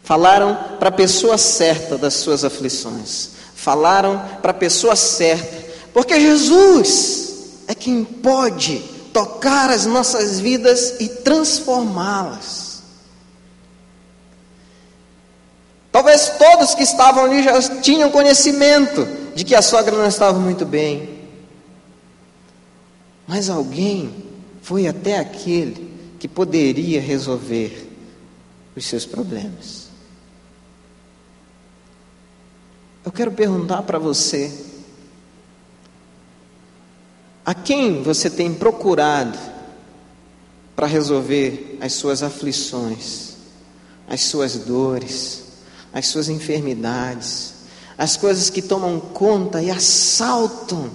Falaram 0.02 0.54
para 0.78 0.90
a 0.90 0.92
pessoa 0.92 1.38
certa 1.38 1.96
das 1.96 2.12
suas 2.12 2.44
aflições. 2.44 3.30
Falaram 3.54 4.22
para 4.42 4.50
a 4.50 4.54
pessoa 4.54 4.94
certa, 4.94 5.72
porque 5.90 6.20
Jesus 6.20 7.62
é 7.66 7.74
quem 7.74 8.04
pode 8.04 8.80
tocar 9.10 9.70
as 9.70 9.86
nossas 9.86 10.38
vidas 10.38 10.96
e 11.00 11.08
transformá-las. 11.08 12.82
Talvez 15.90 16.30
todos 16.38 16.74
que 16.74 16.82
estavam 16.82 17.24
ali 17.24 17.42
já 17.42 17.58
tinham 17.80 18.10
conhecimento 18.10 19.08
de 19.34 19.44
que 19.44 19.54
a 19.54 19.62
sogra 19.62 19.96
não 19.96 20.06
estava 20.06 20.38
muito 20.38 20.66
bem. 20.66 21.08
Mas 23.26 23.48
alguém 23.48 24.14
foi 24.60 24.86
até 24.86 25.18
aquele 25.18 25.91
que 26.22 26.28
poderia 26.28 27.00
resolver 27.00 27.90
os 28.76 28.86
seus 28.86 29.04
problemas. 29.04 29.88
Eu 33.04 33.10
quero 33.10 33.32
perguntar 33.32 33.82
para 33.82 33.98
você: 33.98 34.56
A 37.44 37.52
quem 37.52 38.04
você 38.04 38.30
tem 38.30 38.54
procurado 38.54 39.36
para 40.76 40.86
resolver 40.86 41.76
as 41.80 41.94
suas 41.94 42.22
aflições, 42.22 43.32
as 44.06 44.20
suas 44.20 44.58
dores, 44.58 45.42
as 45.92 46.06
suas 46.06 46.28
enfermidades, 46.28 47.54
as 47.98 48.16
coisas 48.16 48.48
que 48.48 48.62
tomam 48.62 49.00
conta 49.00 49.60
e 49.60 49.72
assaltam 49.72 50.88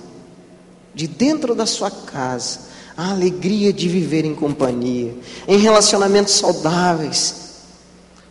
de 0.95 1.05
dentro 1.05 1.53
da 1.53 1.65
sua 1.65 1.91
casa 1.91 2.66
a 2.97 3.11
alegria 3.11 3.71
de 3.71 3.87
viver 3.87 4.25
em 4.25 4.33
companhia, 4.33 5.13
em 5.47 5.57
relacionamentos 5.59 6.33
saudáveis. 6.33 7.35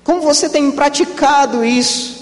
Como 0.02 0.20
você 0.20 0.49
tem 0.49 0.73
praticado 0.73 1.64
isso? 1.64 2.16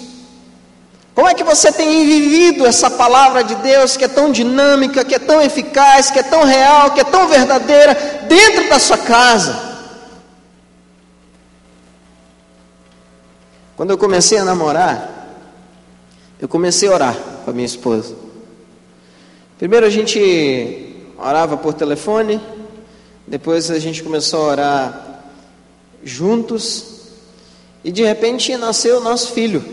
Como 1.14 1.26
é 1.26 1.32
que 1.32 1.42
você 1.42 1.72
tem 1.72 2.04
vivido 2.04 2.66
essa 2.66 2.90
palavra 2.90 3.42
de 3.42 3.54
Deus 3.56 3.96
que 3.96 4.04
é 4.04 4.08
tão 4.08 4.30
dinâmica, 4.30 5.04
que 5.04 5.14
é 5.14 5.18
tão 5.18 5.40
eficaz, 5.40 6.10
que 6.10 6.18
é 6.18 6.22
tão 6.22 6.44
real, 6.44 6.90
que 6.90 7.00
é 7.00 7.04
tão 7.04 7.28
verdadeira 7.28 7.94
dentro 8.28 8.68
da 8.68 8.78
sua 8.78 8.98
casa? 8.98 9.72
Quando 13.76 13.90
eu 13.90 13.98
comecei 13.98 14.38
a 14.38 14.44
namorar, 14.44 15.38
eu 16.38 16.48
comecei 16.48 16.88
a 16.88 16.92
orar 16.92 17.16
com 17.44 17.50
a 17.50 17.54
minha 17.54 17.66
esposa. 17.66 18.14
Primeiro 19.58 19.86
a 19.86 19.90
gente 19.90 20.93
orava 21.18 21.56
por 21.56 21.74
telefone, 21.74 22.40
depois 23.26 23.70
a 23.70 23.78
gente 23.78 24.02
começou 24.02 24.44
a 24.44 24.48
orar 24.52 25.20
juntos, 26.02 26.94
e 27.82 27.90
de 27.90 28.02
repente 28.02 28.56
nasceu 28.56 28.98
o 28.98 29.02
nosso 29.02 29.32
filho. 29.32 29.64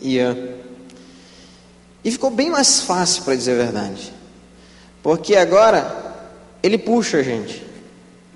Ian. 0.00 0.36
E 2.04 2.10
ficou 2.10 2.30
bem 2.30 2.50
mais 2.50 2.80
fácil, 2.80 3.22
para 3.22 3.34
dizer 3.34 3.52
a 3.52 3.64
verdade. 3.64 4.12
Porque 5.02 5.36
agora 5.36 6.14
ele 6.62 6.78
puxa 6.78 7.18
a 7.18 7.22
gente. 7.22 7.64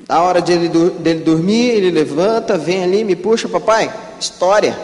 Na 0.09 0.23
hora 0.23 0.41
dele, 0.41 0.69
dele 0.69 1.21
dormir, 1.21 1.69
ele 1.69 1.91
levanta, 1.91 2.57
vem 2.57 2.83
ali, 2.83 3.05
me 3.05 3.15
puxa, 3.15 3.49
papai, 3.49 3.93
história, 4.19 4.79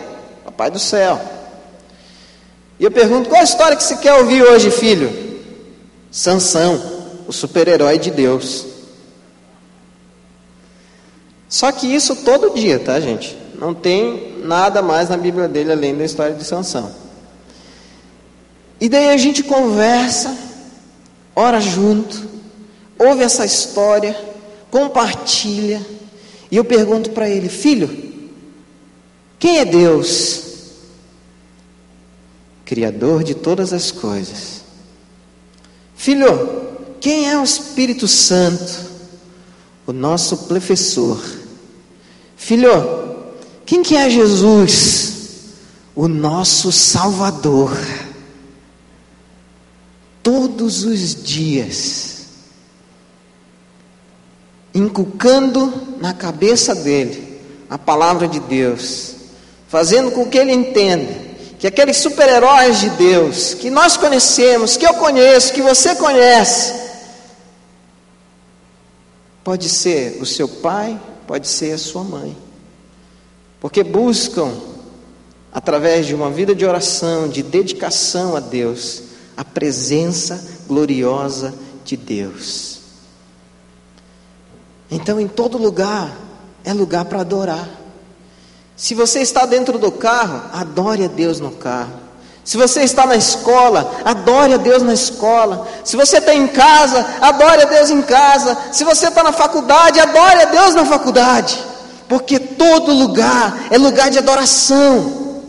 papai 0.44 0.70
do 0.70 0.78
céu. 0.78 1.18
E 2.78 2.84
eu 2.84 2.90
pergunto, 2.90 3.30
qual 3.30 3.40
a 3.40 3.44
história 3.44 3.76
que 3.76 3.82
você 3.82 3.96
quer 3.96 4.14
ouvir 4.14 4.42
hoje, 4.42 4.70
filho? 4.70 5.33
Sansão, 6.14 6.80
o 7.26 7.32
super-herói 7.32 7.98
de 7.98 8.08
Deus. 8.08 8.66
Só 11.48 11.72
que 11.72 11.92
isso 11.92 12.14
todo 12.14 12.54
dia, 12.54 12.78
tá, 12.78 13.00
gente? 13.00 13.36
Não 13.58 13.74
tem 13.74 14.38
nada 14.44 14.80
mais 14.80 15.08
na 15.08 15.16
Bíblia 15.16 15.48
dele 15.48 15.72
além 15.72 15.98
da 15.98 16.04
história 16.04 16.36
de 16.36 16.44
Sansão. 16.44 16.94
E 18.80 18.88
daí 18.88 19.08
a 19.08 19.16
gente 19.16 19.42
conversa, 19.42 20.38
ora 21.34 21.60
junto, 21.60 22.28
ouve 22.96 23.24
essa 23.24 23.44
história, 23.44 24.16
compartilha, 24.70 25.84
e 26.48 26.56
eu 26.56 26.64
pergunto 26.64 27.10
para 27.10 27.28
ele: 27.28 27.48
Filho, 27.48 27.90
quem 29.36 29.58
é 29.58 29.64
Deus? 29.64 30.44
Criador 32.64 33.24
de 33.24 33.34
todas 33.34 33.72
as 33.72 33.90
coisas. 33.90 34.53
Filho, 36.04 36.66
quem 37.00 37.30
é 37.30 37.38
o 37.38 37.42
Espírito 37.42 38.06
Santo? 38.06 38.90
O 39.86 39.92
nosso 39.94 40.36
professor. 40.36 41.18
Filho, 42.36 43.16
quem 43.64 43.82
que 43.82 43.96
é 43.96 44.10
Jesus? 44.10 45.54
O 45.94 46.06
nosso 46.06 46.70
Salvador. 46.70 47.74
Todos 50.22 50.84
os 50.84 51.24
dias, 51.24 52.26
inculcando 54.74 55.72
na 56.02 56.12
cabeça 56.12 56.74
dele 56.74 57.40
a 57.70 57.78
palavra 57.78 58.28
de 58.28 58.40
Deus, 58.40 59.14
fazendo 59.68 60.10
com 60.10 60.28
que 60.28 60.36
ele 60.36 60.52
entenda 60.52 61.23
que 61.64 61.68
aqueles 61.68 61.96
super-heróis 61.96 62.80
de 62.80 62.90
Deus, 62.90 63.54
que 63.54 63.70
nós 63.70 63.96
conhecemos, 63.96 64.76
que 64.76 64.84
eu 64.84 64.92
conheço, 64.92 65.54
que 65.54 65.62
você 65.62 65.94
conhece, 65.94 66.74
pode 69.42 69.70
ser 69.70 70.20
o 70.20 70.26
seu 70.26 70.46
pai, 70.46 71.00
pode 71.26 71.48
ser 71.48 71.72
a 71.72 71.78
sua 71.78 72.04
mãe 72.04 72.44
porque 73.64 73.82
buscam, 73.82 74.52
através 75.50 76.04
de 76.04 76.14
uma 76.14 76.30
vida 76.30 76.54
de 76.54 76.66
oração, 76.66 77.26
de 77.26 77.42
dedicação 77.42 78.36
a 78.36 78.40
Deus, 78.40 79.04
a 79.34 79.42
presença 79.42 80.46
gloriosa 80.68 81.54
de 81.82 81.96
Deus. 81.96 82.80
Então, 84.90 85.18
em 85.18 85.26
todo 85.26 85.56
lugar, 85.56 86.14
é 86.62 86.74
lugar 86.74 87.06
para 87.06 87.22
adorar. 87.22 87.83
Se 88.76 88.94
você 88.94 89.20
está 89.20 89.46
dentro 89.46 89.78
do 89.78 89.92
carro, 89.92 90.42
adore 90.52 91.04
a 91.04 91.08
Deus 91.08 91.40
no 91.40 91.52
carro. 91.52 92.04
Se 92.44 92.56
você 92.56 92.82
está 92.82 93.06
na 93.06 93.16
escola, 93.16 93.90
adore 94.04 94.54
a 94.54 94.58
Deus 94.58 94.82
na 94.82 94.92
escola. 94.92 95.66
Se 95.82 95.96
você 95.96 96.18
está 96.18 96.34
em 96.34 96.46
casa, 96.46 97.06
adore 97.20 97.62
a 97.62 97.66
Deus 97.66 97.90
em 97.90 98.02
casa. 98.02 98.56
Se 98.72 98.84
você 98.84 99.08
está 99.08 99.22
na 99.22 99.32
faculdade, 99.32 100.00
adore 100.00 100.42
a 100.42 100.44
Deus 100.46 100.74
na 100.74 100.84
faculdade 100.84 101.74
porque 102.08 102.38
todo 102.38 102.92
lugar 102.92 103.66
é 103.70 103.78
lugar 103.78 104.10
de 104.10 104.18
adoração. 104.18 105.42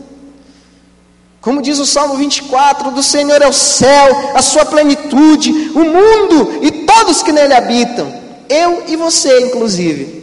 Como 1.40 1.62
diz 1.62 1.78
o 1.78 1.86
Salmo 1.86 2.16
24: 2.16 2.90
do 2.90 3.02
Senhor 3.02 3.40
é 3.42 3.48
o 3.48 3.52
céu, 3.52 4.32
a 4.34 4.42
sua 4.42 4.64
plenitude, 4.64 5.50
o 5.74 5.84
mundo 5.84 6.58
e 6.62 6.84
todos 6.84 7.22
que 7.22 7.32
nele 7.32 7.54
habitam, 7.54 8.12
eu 8.48 8.84
e 8.88 8.96
você, 8.96 9.46
inclusive. 9.46 10.15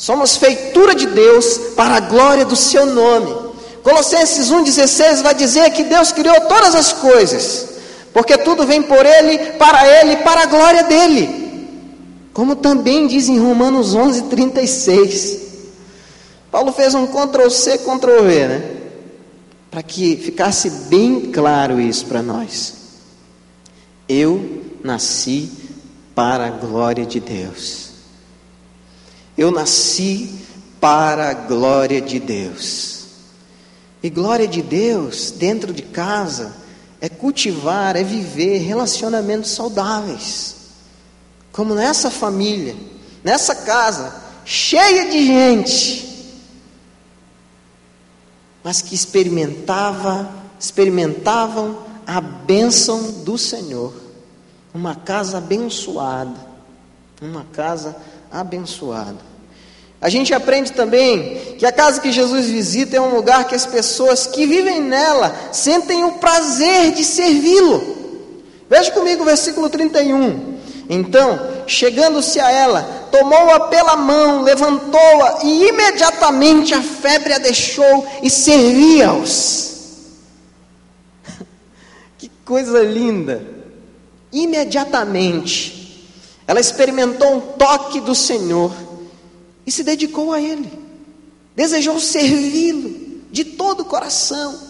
Somos 0.00 0.38
feitura 0.38 0.94
de 0.94 1.06
Deus 1.08 1.58
para 1.76 1.96
a 1.96 2.00
glória 2.00 2.42
do 2.46 2.56
seu 2.56 2.86
nome. 2.86 3.36
Colossenses 3.82 4.50
1,16 4.50 5.22
vai 5.22 5.34
dizer 5.34 5.70
que 5.72 5.84
Deus 5.84 6.10
criou 6.10 6.40
todas 6.48 6.74
as 6.74 6.90
coisas, 6.90 7.68
porque 8.10 8.38
tudo 8.38 8.66
vem 8.66 8.82
por 8.82 9.04
Ele, 9.04 9.36
para 9.58 9.86
Ele, 9.86 10.16
para 10.16 10.44
a 10.44 10.46
glória 10.46 10.84
dEle. 10.84 11.68
Como 12.32 12.56
também 12.56 13.06
diz 13.06 13.28
em 13.28 13.38
Romanos 13.38 13.94
11, 13.94 14.22
36. 14.22 15.40
Paulo 16.50 16.72
fez 16.72 16.94
um 16.94 17.06
Ctrl-C, 17.06 17.80
Ctrl-V, 17.80 18.48
né? 18.48 18.76
Para 19.70 19.82
que 19.82 20.16
ficasse 20.16 20.70
bem 20.88 21.30
claro 21.30 21.78
isso 21.78 22.06
para 22.06 22.22
nós. 22.22 22.72
Eu 24.08 24.62
nasci 24.82 25.52
para 26.14 26.46
a 26.46 26.50
glória 26.50 27.04
de 27.04 27.20
Deus. 27.20 27.89
Eu 29.40 29.50
nasci 29.50 30.38
para 30.78 31.30
a 31.30 31.32
glória 31.32 31.98
de 31.98 32.20
Deus. 32.20 33.06
E 34.02 34.10
glória 34.10 34.46
de 34.46 34.60
Deus 34.60 35.30
dentro 35.30 35.72
de 35.72 35.80
casa 35.80 36.54
é 37.00 37.08
cultivar, 37.08 37.96
é 37.96 38.04
viver 38.04 38.58
relacionamentos 38.58 39.52
saudáveis 39.52 40.60
como 41.52 41.74
nessa 41.74 42.10
família, 42.10 42.76
nessa 43.24 43.54
casa, 43.54 44.14
cheia 44.44 45.10
de 45.10 45.26
gente, 45.26 46.38
mas 48.62 48.82
que 48.82 48.94
experimentava, 48.94 50.30
experimentavam 50.58 51.78
a 52.06 52.20
bênção 52.20 53.24
do 53.24 53.36
Senhor. 53.38 53.94
Uma 54.72 54.94
casa 54.94 55.38
abençoada, 55.38 56.38
uma 57.20 57.44
casa 57.52 57.96
abençoada. 58.30 59.29
A 60.00 60.08
gente 60.08 60.32
aprende 60.32 60.72
também 60.72 61.56
que 61.58 61.66
a 61.66 61.72
casa 61.72 62.00
que 62.00 62.10
Jesus 62.10 62.46
visita 62.46 62.96
é 62.96 63.00
um 63.00 63.14
lugar 63.14 63.46
que 63.46 63.54
as 63.54 63.66
pessoas 63.66 64.26
que 64.26 64.46
vivem 64.46 64.80
nela 64.80 65.34
sentem 65.52 66.04
o 66.04 66.12
prazer 66.12 66.92
de 66.92 67.04
servi-lo. 67.04 67.98
Veja 68.68 68.90
comigo 68.92 69.22
o 69.22 69.26
versículo 69.26 69.68
31. 69.68 70.58
Então, 70.88 71.38
chegando-se 71.66 72.40
a 72.40 72.50
ela, 72.50 73.08
tomou-a 73.12 73.60
pela 73.68 73.94
mão, 73.94 74.40
levantou-a 74.42 75.40
e 75.44 75.68
imediatamente 75.68 76.74
a 76.74 76.82
febre 76.82 77.34
a 77.34 77.38
deixou 77.38 78.06
e 78.22 78.30
servia-os. 78.30 79.76
que 82.16 82.30
coisa 82.44 82.82
linda! 82.82 83.42
Imediatamente, 84.32 86.08
ela 86.46 86.58
experimentou 86.58 87.36
um 87.36 87.40
toque 87.40 88.00
do 88.00 88.14
Senhor 88.14 88.72
e 89.70 89.72
se 89.72 89.84
dedicou 89.84 90.32
a 90.32 90.42
Ele, 90.42 90.68
desejou 91.54 92.00
servi-lo 92.00 93.22
de 93.30 93.44
todo 93.44 93.82
o 93.82 93.84
coração. 93.84 94.60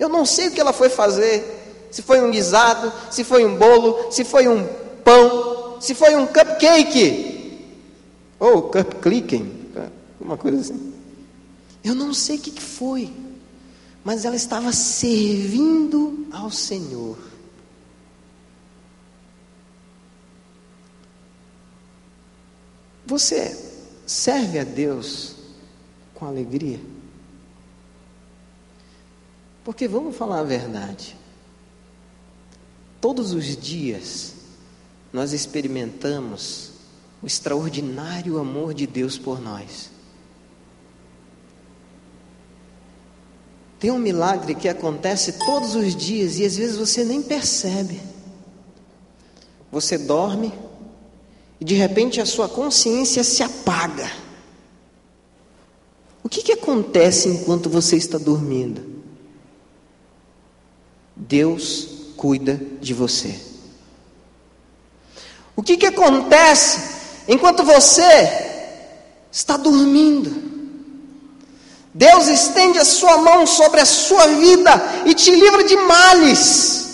Eu 0.00 0.08
não 0.08 0.26
sei 0.26 0.48
o 0.48 0.50
que 0.50 0.60
ela 0.60 0.72
foi 0.72 0.88
fazer, 0.88 1.86
se 1.92 2.02
foi 2.02 2.20
um 2.20 2.28
guisado, 2.28 2.92
se 3.08 3.22
foi 3.22 3.44
um 3.44 3.56
bolo, 3.56 4.10
se 4.10 4.24
foi 4.24 4.48
um 4.48 4.66
pão, 5.04 5.80
se 5.80 5.94
foi 5.94 6.16
um 6.16 6.26
cupcake, 6.26 7.68
ou 8.40 8.62
cupcake, 8.62 9.48
uma 10.20 10.36
coisa 10.36 10.58
assim. 10.58 10.92
Eu 11.84 11.94
não 11.94 12.12
sei 12.12 12.34
o 12.34 12.40
que 12.40 12.60
foi, 12.60 13.12
mas 14.02 14.24
ela 14.24 14.34
estava 14.34 14.72
servindo 14.72 16.26
ao 16.32 16.50
Senhor. 16.50 17.16
Você 23.06 23.69
serve 24.10 24.58
a 24.58 24.64
Deus 24.64 25.36
com 26.16 26.26
alegria? 26.26 26.80
Porque 29.62 29.86
vamos 29.86 30.16
falar 30.16 30.40
a 30.40 30.42
verdade. 30.42 31.16
Todos 33.00 33.32
os 33.32 33.56
dias 33.56 34.34
nós 35.12 35.32
experimentamos 35.32 36.72
o 37.22 37.26
extraordinário 37.26 38.38
amor 38.38 38.74
de 38.74 38.84
Deus 38.84 39.16
por 39.16 39.40
nós. 39.40 39.90
Tem 43.78 43.92
um 43.92 43.98
milagre 43.98 44.56
que 44.56 44.68
acontece 44.68 45.38
todos 45.38 45.76
os 45.76 45.94
dias 45.94 46.36
e 46.36 46.44
às 46.44 46.56
vezes 46.56 46.76
você 46.76 47.04
nem 47.04 47.22
percebe. 47.22 48.00
Você 49.70 49.96
dorme 49.96 50.52
e 51.60 51.64
de 51.64 51.74
repente 51.74 52.20
a 52.20 52.26
sua 52.26 52.48
consciência 52.48 53.22
se 53.22 53.42
apaga. 53.42 54.10
O 56.22 56.28
que, 56.28 56.42
que 56.42 56.52
acontece 56.52 57.28
enquanto 57.28 57.68
você 57.68 57.96
está 57.96 58.16
dormindo? 58.16 58.82
Deus 61.14 61.88
cuida 62.16 62.58
de 62.80 62.94
você. 62.94 63.38
O 65.54 65.62
que, 65.62 65.76
que 65.76 65.86
acontece 65.86 66.80
enquanto 67.28 67.62
você 67.62 68.02
está 69.30 69.56
dormindo? 69.58 70.50
Deus 71.92 72.28
estende 72.28 72.78
a 72.78 72.84
sua 72.84 73.18
mão 73.18 73.46
sobre 73.46 73.80
a 73.80 73.86
sua 73.86 74.26
vida 74.28 74.70
e 75.04 75.14
te 75.14 75.30
livra 75.30 75.64
de 75.64 75.76
males. 75.76 76.89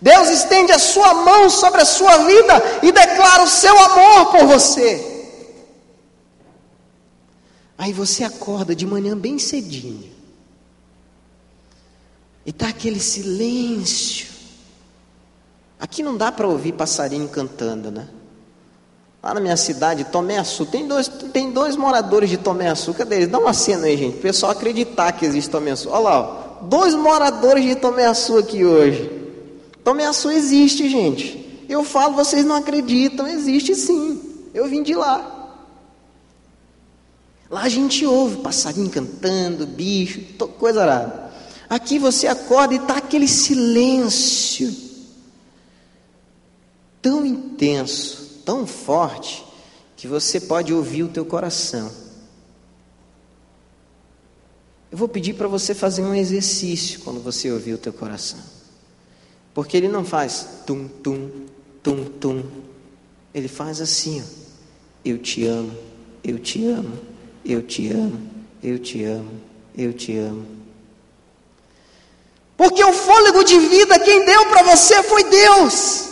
Deus 0.00 0.28
estende 0.28 0.72
a 0.72 0.78
sua 0.78 1.12
mão 1.14 1.50
sobre 1.50 1.80
a 1.80 1.84
sua 1.84 2.18
vida 2.18 2.80
e 2.82 2.92
declara 2.92 3.42
o 3.42 3.48
seu 3.48 3.76
amor 3.78 4.26
por 4.30 4.46
você. 4.46 5.16
Aí 7.76 7.92
você 7.92 8.24
acorda 8.24 8.74
de 8.74 8.86
manhã 8.86 9.16
bem 9.16 9.38
cedinho. 9.38 10.10
E 12.44 12.52
tá 12.52 12.68
aquele 12.68 13.00
silêncio. 13.00 14.26
Aqui 15.78 16.02
não 16.02 16.16
dá 16.16 16.32
para 16.32 16.46
ouvir 16.46 16.72
passarinho 16.72 17.28
cantando, 17.28 17.90
né? 17.90 18.08
Lá 19.22 19.34
na 19.34 19.40
minha 19.40 19.56
cidade, 19.56 20.04
Tomé 20.04 20.38
Açúcar, 20.38 20.72
tem 20.72 20.86
dois, 20.86 21.08
tem 21.08 21.52
dois 21.52 21.76
moradores 21.76 22.30
de 22.30 22.36
Tomé 22.36 22.68
Açúcar 22.68 23.04
deles. 23.04 23.28
Dá 23.28 23.38
uma 23.38 23.52
cena 23.52 23.86
aí, 23.86 23.96
gente. 23.96 24.16
O 24.18 24.20
pessoal 24.20 24.52
acreditar 24.52 25.12
que 25.12 25.26
existe 25.26 25.50
Tomé 25.50 25.72
Açúcar. 25.72 25.96
Olha 25.96 26.04
lá, 26.04 26.20
ó, 26.20 26.64
dois 26.64 26.94
moradores 26.94 27.64
de 27.64 27.74
Tomé 27.76 28.06
Açúcar 28.06 28.40
aqui 28.40 28.64
hoje. 28.64 29.27
Tomé 29.88 30.04
Açúcar 30.04 30.34
existe, 30.34 30.86
gente. 30.86 31.64
Eu 31.66 31.82
falo, 31.82 32.14
vocês 32.14 32.44
não 32.44 32.56
acreditam, 32.56 33.26
existe 33.26 33.74
sim. 33.74 34.20
Eu 34.52 34.68
vim 34.68 34.82
de 34.82 34.94
lá. 34.94 35.56
Lá 37.48 37.62
a 37.62 37.70
gente 37.70 38.04
ouve 38.04 38.42
passarinho 38.42 38.90
cantando, 38.90 39.66
bicho, 39.66 40.20
coisa 40.58 40.82
arada. 40.82 41.32
Aqui 41.70 41.98
você 41.98 42.26
acorda 42.26 42.74
e 42.74 42.76
está 42.76 42.98
aquele 42.98 43.26
silêncio 43.26 44.76
tão 47.00 47.24
intenso, 47.24 48.42
tão 48.44 48.66
forte, 48.66 49.42
que 49.96 50.06
você 50.06 50.38
pode 50.38 50.74
ouvir 50.74 51.04
o 51.04 51.08
teu 51.08 51.24
coração. 51.24 51.90
Eu 54.92 54.98
vou 54.98 55.08
pedir 55.08 55.32
para 55.32 55.48
você 55.48 55.74
fazer 55.74 56.02
um 56.02 56.14
exercício 56.14 57.00
quando 57.00 57.22
você 57.22 57.50
ouvir 57.50 57.72
o 57.72 57.78
teu 57.78 57.94
coração. 57.94 58.57
Porque 59.58 59.76
ele 59.76 59.88
não 59.88 60.04
faz 60.04 60.62
tum 60.64 60.86
tum 60.86 61.28
tum 61.82 62.04
tum. 62.04 62.44
Ele 63.34 63.48
faz 63.48 63.80
assim, 63.80 64.22
ó. 64.22 64.24
Eu 65.04 65.18
te 65.18 65.44
amo, 65.46 65.76
eu 66.22 66.38
te 66.38 66.64
amo, 66.64 66.96
eu 67.44 67.60
te 67.60 67.90
amo, 67.90 68.20
eu 68.62 68.78
te 68.78 69.02
amo, 69.02 69.32
eu 69.76 69.92
te 69.92 70.16
amo. 70.16 70.46
Porque 72.56 72.84
o 72.84 72.92
fôlego 72.92 73.42
de 73.42 73.58
vida 73.58 73.98
quem 73.98 74.24
deu 74.24 74.46
para 74.46 74.62
você 74.62 75.02
foi 75.02 75.24
Deus. 75.24 76.07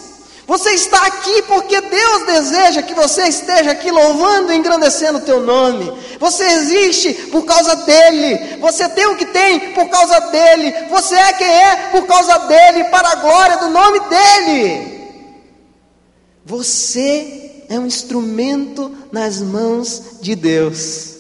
Você 0.47 0.71
está 0.71 1.05
aqui 1.07 1.43
porque 1.43 1.81
Deus 1.81 2.27
deseja 2.27 2.83
que 2.83 2.95
você 2.95 3.25
esteja 3.25 3.73
aqui 3.73 3.91
louvando 3.91 4.53
e 4.53 4.57
engrandecendo 4.57 5.19
o 5.19 5.23
teu 5.23 5.41
nome. 5.41 5.93
Você 6.21 6.45
existe 6.45 7.13
por 7.33 7.45
causa 7.45 7.75
dele. 7.77 8.57
Você 8.61 8.89
tem 8.91 9.07
o 9.07 9.17
que 9.17 9.27
tem 9.27 9.73
por 9.73 9.89
causa 9.89 10.21
dele. 10.31 10.73
Você 10.89 11.17
é 11.17 11.33
quem 11.33 11.49
é 11.49 11.77
por 11.91 12.07
causa 12.07 12.39
dele, 12.41 12.85
para 12.85 13.11
a 13.11 13.15
glória 13.17 13.57
do 13.57 13.71
nome 13.71 14.01
dele. 14.09 14.97
Você 16.45 17.65
é 17.69 17.77
um 17.77 17.87
instrumento 17.87 18.97
nas 19.11 19.43
mãos 19.43 20.21
de 20.21 20.37
Deus 20.37 21.17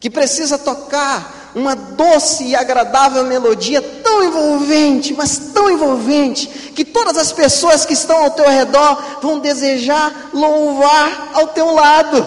que 0.00 0.10
precisa 0.10 0.58
tocar 0.58 1.47
uma 1.54 1.74
doce 1.74 2.44
e 2.44 2.54
agradável 2.54 3.24
melodia 3.24 3.80
tão 3.80 4.24
envolvente, 4.24 5.14
mas 5.14 5.38
tão 5.52 5.70
envolvente, 5.70 6.46
que 6.74 6.84
todas 6.84 7.16
as 7.16 7.32
pessoas 7.32 7.84
que 7.84 7.92
estão 7.92 8.24
ao 8.24 8.30
teu 8.30 8.48
redor 8.48 9.20
vão 9.20 9.38
desejar 9.38 10.30
louvar 10.32 11.30
ao 11.34 11.48
teu 11.48 11.72
lado. 11.72 12.26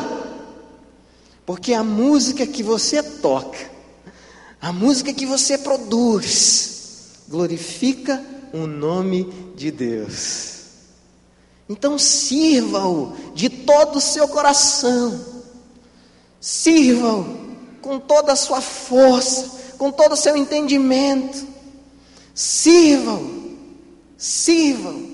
Porque 1.45 1.73
a 1.73 1.83
música 1.83 2.45
que 2.45 2.63
você 2.63 3.01
toca, 3.01 3.57
a 4.61 4.71
música 4.71 5.13
que 5.13 5.25
você 5.25 5.57
produz, 5.57 7.23
glorifica 7.27 8.21
o 8.53 8.67
nome 8.67 9.31
de 9.55 9.71
Deus. 9.71 10.51
Então 11.67 11.97
sirva-o 11.97 13.15
de 13.33 13.49
todo 13.49 13.97
o 13.97 14.01
seu 14.01 14.27
coração. 14.27 15.19
Sirva-o 16.39 17.40
com 17.81 17.99
toda 17.99 18.33
a 18.33 18.35
sua 18.35 18.61
força, 18.61 19.75
com 19.77 19.91
todo 19.91 20.13
o 20.13 20.17
seu 20.17 20.35
entendimento. 20.37 21.47
Sirvam, 22.33 23.55
sirvam, 24.17 25.09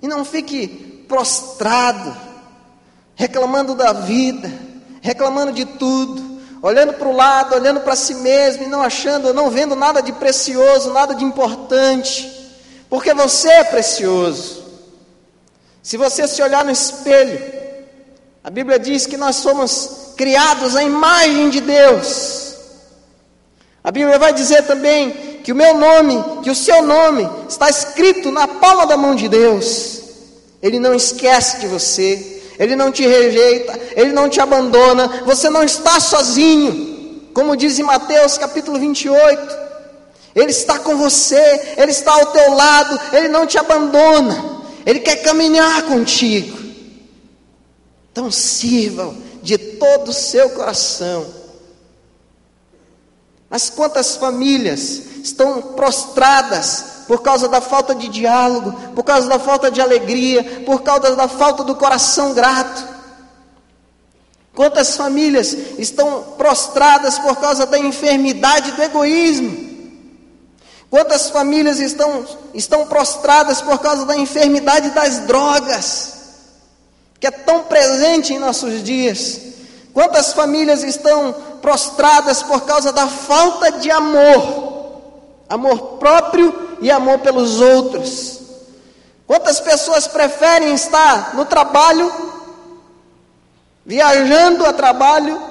e 0.00 0.08
não 0.08 0.24
fique 0.24 1.04
prostrado, 1.08 2.16
reclamando 3.14 3.74
da 3.74 3.92
vida, 3.92 4.50
reclamando 5.00 5.52
de 5.52 5.64
tudo, 5.64 6.40
olhando 6.62 6.92
para 6.94 7.08
o 7.08 7.14
lado, 7.14 7.54
olhando 7.54 7.80
para 7.80 7.96
si 7.96 8.14
mesmo 8.14 8.64
e 8.64 8.68
não 8.68 8.82
achando, 8.82 9.34
não 9.34 9.50
vendo 9.50 9.74
nada 9.74 10.00
de 10.00 10.12
precioso, 10.12 10.92
nada 10.92 11.14
de 11.14 11.24
importante, 11.24 12.30
porque 12.88 13.12
você 13.12 13.48
é 13.48 13.64
precioso. 13.64 14.64
Se 15.82 15.96
você 15.96 16.28
se 16.28 16.42
olhar 16.42 16.64
no 16.64 16.70
espelho, 16.70 17.40
a 18.42 18.50
Bíblia 18.50 18.78
diz 18.78 19.06
que 19.06 19.16
nós 19.16 19.36
somos 19.36 20.07
criados 20.18 20.74
à 20.74 20.82
imagem 20.82 21.48
de 21.48 21.60
Deus. 21.60 22.56
A 23.82 23.92
Bíblia 23.92 24.18
vai 24.18 24.32
dizer 24.34 24.66
também 24.66 25.12
que 25.44 25.52
o 25.52 25.56
meu 25.56 25.78
nome, 25.78 26.42
que 26.42 26.50
o 26.50 26.54
seu 26.54 26.82
nome 26.82 27.26
está 27.48 27.70
escrito 27.70 28.30
na 28.32 28.48
palma 28.48 28.84
da 28.84 28.96
mão 28.96 29.14
de 29.14 29.28
Deus. 29.28 30.00
Ele 30.60 30.80
não 30.80 30.92
esquece 30.92 31.60
de 31.60 31.68
você, 31.68 32.42
ele 32.58 32.74
não 32.74 32.90
te 32.90 33.06
rejeita, 33.06 33.80
ele 33.94 34.12
não 34.12 34.28
te 34.28 34.40
abandona, 34.40 35.22
você 35.24 35.48
não 35.48 35.62
está 35.62 36.00
sozinho. 36.00 37.30
Como 37.32 37.56
diz 37.56 37.78
em 37.78 37.84
Mateus 37.84 38.36
capítulo 38.36 38.76
28, 38.76 39.56
ele 40.34 40.50
está 40.50 40.80
com 40.80 40.96
você, 40.96 41.74
ele 41.76 41.92
está 41.92 42.12
ao 42.12 42.26
teu 42.26 42.54
lado, 42.54 43.00
ele 43.12 43.28
não 43.28 43.46
te 43.46 43.56
abandona, 43.56 44.62
ele 44.84 44.98
quer 44.98 45.22
caminhar 45.22 45.82
contigo. 45.82 46.58
Então 48.10 48.32
sirvam 48.32 49.27
de 49.48 49.56
todo 49.56 50.08
o 50.08 50.12
seu 50.12 50.50
coração. 50.50 51.24
Mas 53.48 53.70
quantas 53.70 54.14
famílias 54.14 55.02
estão 55.24 55.62
prostradas 55.62 56.84
por 57.06 57.22
causa 57.22 57.48
da 57.48 57.58
falta 57.58 57.94
de 57.94 58.08
diálogo, 58.08 58.70
por 58.94 59.02
causa 59.02 59.26
da 59.26 59.38
falta 59.38 59.70
de 59.70 59.80
alegria, 59.80 60.64
por 60.66 60.82
causa 60.82 61.16
da 61.16 61.26
falta 61.26 61.64
do 61.64 61.74
coração 61.74 62.34
grato? 62.34 62.86
Quantas 64.54 64.94
famílias 64.94 65.56
estão 65.78 66.34
prostradas 66.36 67.18
por 67.18 67.36
causa 67.36 67.64
da 67.64 67.78
enfermidade 67.78 68.72
do 68.72 68.82
egoísmo? 68.82 69.66
Quantas 70.90 71.30
famílias 71.30 71.80
estão, 71.80 72.26
estão 72.52 72.86
prostradas 72.86 73.62
por 73.62 73.78
causa 73.78 74.04
da 74.04 74.14
enfermidade 74.14 74.90
das 74.90 75.20
drogas? 75.20 76.17
Que 77.20 77.26
é 77.26 77.30
tão 77.30 77.64
presente 77.64 78.32
em 78.32 78.38
nossos 78.38 78.82
dias. 78.82 79.40
Quantas 79.92 80.32
famílias 80.32 80.82
estão 80.82 81.32
prostradas 81.60 82.42
por 82.42 82.62
causa 82.62 82.92
da 82.92 83.06
falta 83.06 83.72
de 83.72 83.90
amor, 83.90 85.00
amor 85.48 85.78
próprio 85.98 86.78
e 86.80 86.90
amor 86.90 87.18
pelos 87.18 87.60
outros. 87.60 88.40
Quantas 89.26 89.60
pessoas 89.60 90.06
preferem 90.06 90.72
estar 90.72 91.34
no 91.34 91.44
trabalho, 91.44 92.10
viajando 93.84 94.64
a 94.64 94.72
trabalho, 94.72 95.42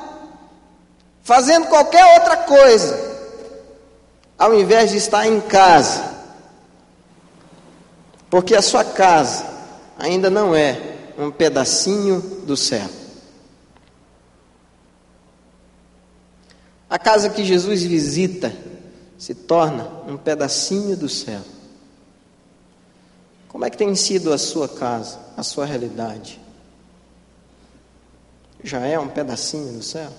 fazendo 1.23 1.67
qualquer 1.67 2.05
outra 2.19 2.37
coisa, 2.37 2.97
ao 4.39 4.53
invés 4.53 4.91
de 4.91 4.97
estar 4.97 5.27
em 5.27 5.41
casa, 5.41 6.03
porque 8.29 8.55
a 8.55 8.61
sua 8.61 8.83
casa 8.83 9.45
ainda 9.99 10.29
não 10.29 10.55
é 10.55 10.96
um 11.17 11.31
pedacinho 11.31 12.21
do 12.45 12.55
céu. 12.55 12.87
A 16.89 16.99
casa 16.99 17.29
que 17.29 17.43
Jesus 17.43 17.83
visita 17.83 18.55
se 19.17 19.33
torna 19.33 19.89
um 20.07 20.15
pedacinho 20.15 20.95
do 20.95 21.09
céu. 21.09 21.41
Como 23.47 23.65
é 23.65 23.69
que 23.69 23.77
tem 23.77 23.93
sido 23.95 24.31
a 24.31 24.37
sua 24.37 24.69
casa, 24.69 25.19
a 25.35 25.43
sua 25.43 25.65
realidade? 25.65 26.39
Já 28.63 28.85
é 28.85 28.99
um 28.99 29.07
pedacinho 29.07 29.73
do 29.73 29.83
céu? 29.83 30.11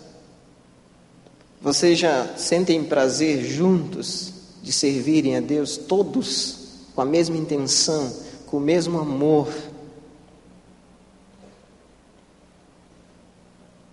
Vocês 1.61 1.99
já 1.99 2.37
sentem 2.37 2.85
prazer 2.85 3.45
juntos 3.45 4.33
de 4.63 4.73
servirem 4.73 5.37
a 5.37 5.41
Deus, 5.41 5.77
todos 5.77 6.59
com 6.95 7.01
a 7.01 7.05
mesma 7.05 7.37
intenção, 7.37 8.13
com 8.47 8.59
o 8.59 8.61
mesmo 8.61 8.99
amor? 8.99 9.49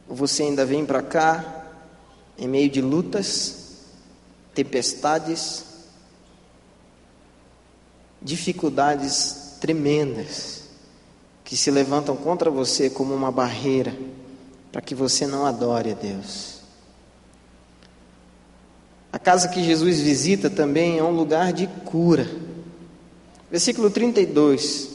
Você 0.08 0.44
ainda 0.44 0.66
vem 0.66 0.86
para 0.86 1.02
cá 1.02 1.66
em 2.38 2.48
meio 2.48 2.70
de 2.70 2.82
lutas, 2.82 3.78
tempestades, 4.54 5.66
dificuldades 8.22 9.58
tremendas 9.60 10.64
que 11.44 11.56
se 11.56 11.70
levantam 11.70 12.16
contra 12.16 12.50
você 12.50 12.90
como 12.90 13.14
uma 13.14 13.32
barreira 13.32 13.96
para 14.72 14.82
que 14.82 14.96
você 14.96 15.26
não 15.26 15.46
adore 15.46 15.92
a 15.92 15.96
Deus. 15.96 16.56
A 19.14 19.20
casa 19.20 19.48
que 19.48 19.64
Jesus 19.64 20.02
visita 20.02 20.50
também 20.50 20.98
é 20.98 21.04
um 21.04 21.12
lugar 21.12 21.54
de 21.54 21.68
cura. 21.86 22.30
Versículo 23.50 23.90
32. 23.90 24.90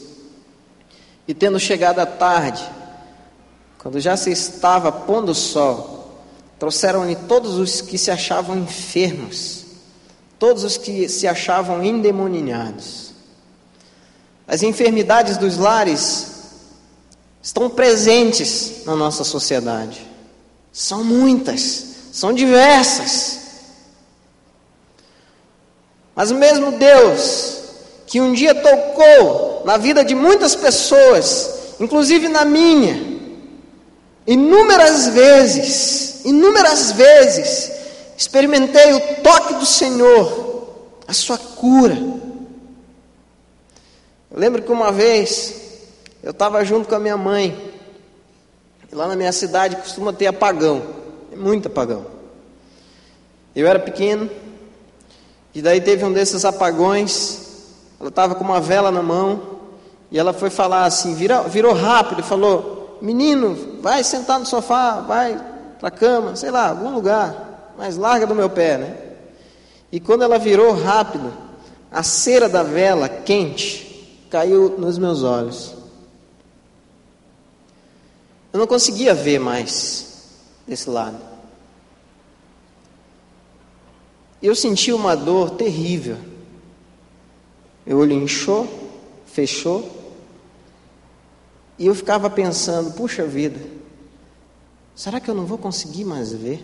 E 1.27 1.33
tendo 1.33 1.59
chegado 1.59 1.99
a 1.99 2.05
tarde, 2.05 2.63
quando 3.81 3.99
já 3.99 4.15
se 4.15 4.31
estava 4.31 4.91
pondo 4.91 5.31
o 5.31 5.35
sol, 5.35 6.01
Trouxeram-lhe 6.61 7.15
todos 7.15 7.55
os 7.55 7.81
que 7.81 7.97
se 7.97 8.11
achavam 8.11 8.55
enfermos, 8.55 9.65
todos 10.37 10.63
os 10.63 10.77
que 10.77 11.09
se 11.09 11.27
achavam 11.27 11.83
endemoninhados. 11.83 13.13
As 14.47 14.61
enfermidades 14.61 15.37
dos 15.37 15.57
lares 15.57 16.27
estão 17.41 17.67
presentes 17.67 18.85
na 18.85 18.95
nossa 18.95 19.23
sociedade. 19.23 20.05
São 20.71 21.03
muitas, 21.03 21.83
são 22.13 22.31
diversas. 22.31 23.39
Mas 26.15 26.29
o 26.29 26.35
mesmo 26.35 26.73
Deus 26.73 27.57
que 28.05 28.21
um 28.21 28.33
dia 28.33 28.53
tocou 28.53 29.63
na 29.65 29.77
vida 29.77 30.05
de 30.05 30.13
muitas 30.13 30.55
pessoas, 30.55 31.73
inclusive 31.79 32.27
na 32.27 32.45
minha, 32.45 33.10
inúmeras 34.25 35.07
vezes, 35.07 36.25
inúmeras 36.25 36.91
vezes 36.91 37.71
experimentei 38.17 38.93
o 38.93 38.99
toque 39.23 39.55
do 39.55 39.65
Senhor, 39.65 40.67
a 41.07 41.13
sua 41.13 41.37
cura. 41.37 41.95
Eu 44.29 44.39
lembro 44.39 44.61
que 44.61 44.71
uma 44.71 44.91
vez 44.91 45.55
eu 46.21 46.31
estava 46.31 46.63
junto 46.63 46.87
com 46.87 46.95
a 46.95 46.99
minha 46.99 47.17
mãe, 47.17 47.73
e 48.91 48.95
lá 48.95 49.07
na 49.07 49.15
minha 49.15 49.31
cidade 49.31 49.75
costuma 49.75 50.13
ter 50.13 50.27
apagão, 50.27 50.83
muito 51.35 51.67
apagão. 51.67 52.05
Eu 53.55 53.65
era 53.67 53.79
pequeno, 53.79 54.29
e 55.53 55.61
daí 55.61 55.81
teve 55.81 56.05
um 56.05 56.13
desses 56.13 56.45
apagões, 56.45 57.39
ela 57.99 58.09
estava 58.09 58.35
com 58.35 58.43
uma 58.43 58.61
vela 58.61 58.91
na 58.91 59.01
mão, 59.01 59.59
e 60.11 60.19
ela 60.19 60.31
foi 60.31 60.49
falar 60.49 60.85
assim, 60.85 61.15
virou, 61.15 61.43
virou 61.45 61.73
rápido 61.73 62.19
e 62.21 62.23
falou: 62.23 62.80
Menino, 63.01 63.79
vai 63.81 64.03
sentar 64.03 64.39
no 64.39 64.45
sofá, 64.45 65.01
vai 65.01 65.35
para 65.79 65.87
a 65.87 65.91
cama, 65.91 66.35
sei 66.35 66.51
lá, 66.51 66.69
algum 66.69 66.93
lugar, 66.93 67.73
mais 67.77 67.97
larga 67.97 68.27
do 68.27 68.35
meu 68.35 68.49
pé, 68.49 68.77
né? 68.77 68.97
E 69.91 69.99
quando 69.99 70.23
ela 70.23 70.37
virou 70.37 70.73
rápido, 70.73 71.33
a 71.91 72.03
cera 72.03 72.47
da 72.47 72.61
vela 72.61 73.09
quente 73.09 74.25
caiu 74.29 74.77
nos 74.77 74.97
meus 74.97 75.23
olhos. 75.23 75.73
Eu 78.53 78.59
não 78.59 78.67
conseguia 78.67 79.13
ver 79.13 79.39
mais 79.39 80.29
desse 80.67 80.89
lado. 80.89 81.17
Eu 84.41 84.55
senti 84.55 84.91
uma 84.91 85.15
dor 85.15 85.51
terrível. 85.51 86.17
Meu 87.85 87.97
olho 87.97 88.13
inchou, 88.13 88.67
fechou, 89.25 90.00
e 91.77 91.87
eu 91.87 91.95
ficava 91.95 92.29
pensando: 92.29 92.91
puxa 92.91 93.25
vida, 93.25 93.59
Será 94.95 95.19
que 95.19 95.29
eu 95.29 95.33
não 95.35 95.45
vou 95.45 95.57
conseguir 95.57 96.03
mais 96.03 96.31
ver? 96.31 96.63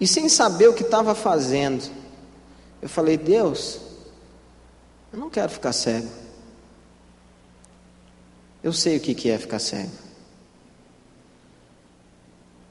E 0.00 0.06
sem 0.06 0.28
saber 0.28 0.68
o 0.68 0.74
que 0.74 0.82
estava 0.82 1.14
fazendo, 1.14 1.88
eu 2.82 2.88
falei: 2.88 3.16
Deus, 3.16 3.80
eu 5.12 5.18
não 5.18 5.30
quero 5.30 5.50
ficar 5.50 5.72
cego. 5.72 6.08
Eu 8.62 8.72
sei 8.72 8.96
o 8.96 9.00
que 9.00 9.30
é 9.30 9.38
ficar 9.38 9.58
cego. 9.58 9.92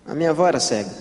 A 0.06 0.14
minha 0.14 0.32
avó 0.32 0.48
era 0.48 0.60
cega. 0.60 0.94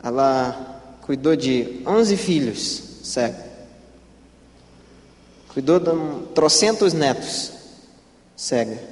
Ela 0.00 0.98
cuidou 1.00 1.34
de 1.34 1.82
11 1.84 2.16
filhos 2.16 3.00
cegos. 3.02 3.51
Cuidou 5.52 5.78
de 5.78 5.90
trocentos 6.34 6.94
netos, 6.94 7.52
cega. 8.34 8.82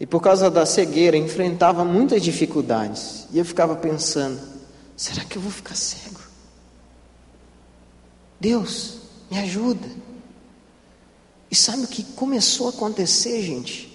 E 0.00 0.06
por 0.06 0.20
causa 0.20 0.50
da 0.50 0.66
cegueira 0.66 1.16
enfrentava 1.16 1.84
muitas 1.84 2.20
dificuldades. 2.22 3.28
E 3.32 3.38
eu 3.38 3.44
ficava 3.44 3.76
pensando: 3.76 4.40
será 4.96 5.24
que 5.24 5.36
eu 5.36 5.42
vou 5.42 5.52
ficar 5.52 5.76
cego? 5.76 6.20
Deus, 8.40 8.98
me 9.30 9.38
ajuda. 9.38 9.88
E 11.48 11.54
sabe 11.54 11.84
o 11.84 11.88
que 11.88 12.02
começou 12.02 12.66
a 12.66 12.70
acontecer, 12.70 13.40
gente? 13.40 13.92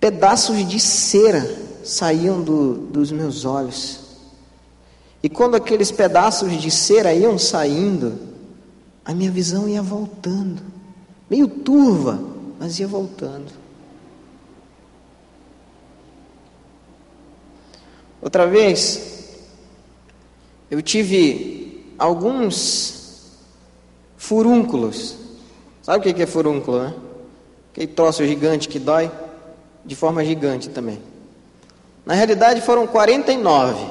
Pedaços 0.00 0.66
de 0.66 0.80
cera 0.80 1.44
saíam 1.84 2.42
do, 2.42 2.74
dos 2.88 3.12
meus 3.12 3.44
olhos. 3.44 4.00
E 5.22 5.28
quando 5.28 5.54
aqueles 5.54 5.90
pedaços 5.90 6.60
de 6.60 6.70
cera 6.70 7.12
iam 7.12 7.38
saindo, 7.38 8.35
a 9.06 9.14
minha 9.14 9.30
visão 9.30 9.68
ia 9.68 9.80
voltando, 9.80 10.60
meio 11.30 11.46
turva, 11.46 12.20
mas 12.58 12.80
ia 12.80 12.88
voltando. 12.88 13.52
Outra 18.20 18.48
vez, 18.48 19.38
eu 20.68 20.82
tive 20.82 21.84
alguns 21.96 23.30
furúnculos. 24.16 25.16
Sabe 25.82 26.10
o 26.10 26.14
que 26.14 26.20
é 26.20 26.26
furúnculo, 26.26 26.82
né? 26.82 26.94
Aquele 27.70 27.86
troço 27.86 28.26
gigante 28.26 28.68
que 28.68 28.80
dói, 28.80 29.08
de 29.84 29.94
forma 29.94 30.24
gigante 30.24 30.68
também. 30.68 31.00
Na 32.04 32.14
realidade 32.14 32.60
foram 32.60 32.88
49. 32.88 33.86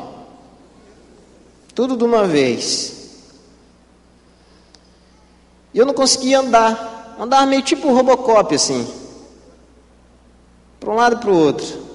Tudo 1.74 1.96
de 1.96 2.04
uma 2.04 2.28
vez. 2.28 3.05
E 5.76 5.78
eu 5.78 5.86
não 5.86 5.94
conseguia 5.94 6.40
andar. 6.40 7.18
Andava 7.20 7.46
meio 7.46 7.62
tipo 7.62 7.94
Robocop 7.94 8.56
assim. 8.56 8.88
Para 10.80 10.90
um 10.90 10.96
lado 10.96 11.18
e 11.18 11.20
para 11.20 11.30
o 11.30 11.38
outro. 11.38 11.86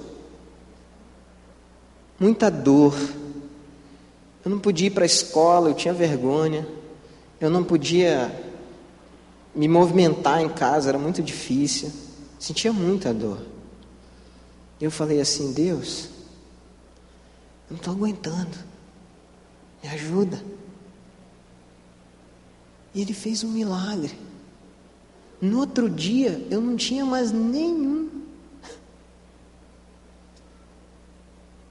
Muita 2.18 2.50
dor. 2.50 2.94
Eu 4.44 4.50
não 4.50 4.58
podia 4.58 4.88
ir 4.88 4.90
para 4.90 5.04
a 5.04 5.06
escola, 5.06 5.70
eu 5.70 5.74
tinha 5.74 5.94
vergonha. 5.94 6.68
Eu 7.40 7.48
não 7.48 7.64
podia 7.64 8.30
me 9.54 9.66
movimentar 9.66 10.42
em 10.42 10.48
casa, 10.50 10.90
era 10.90 10.98
muito 10.98 11.22
difícil. 11.22 11.90
Sentia 12.38 12.74
muita 12.74 13.14
dor. 13.14 13.38
Eu 14.78 14.90
falei 14.90 15.22
assim: 15.22 15.54
Deus, 15.54 16.10
eu 17.70 17.70
não 17.70 17.76
estou 17.78 17.94
aguentando. 17.94 18.58
Me 19.82 19.88
ajuda. 19.88 20.38
E 22.94 23.00
ele 23.00 23.12
fez 23.12 23.44
um 23.44 23.48
milagre. 23.48 24.18
No 25.40 25.60
outro 25.60 25.88
dia, 25.88 26.46
eu 26.50 26.60
não 26.60 26.76
tinha 26.76 27.04
mais 27.04 27.32
nenhum. 27.32 28.08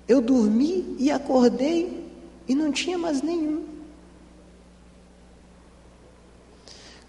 Eu 0.07 0.21
dormi 0.21 0.95
e 0.97 1.11
acordei 1.11 2.07
e 2.47 2.55
não 2.55 2.71
tinha 2.71 2.97
mais 2.97 3.21
nenhum. 3.21 3.63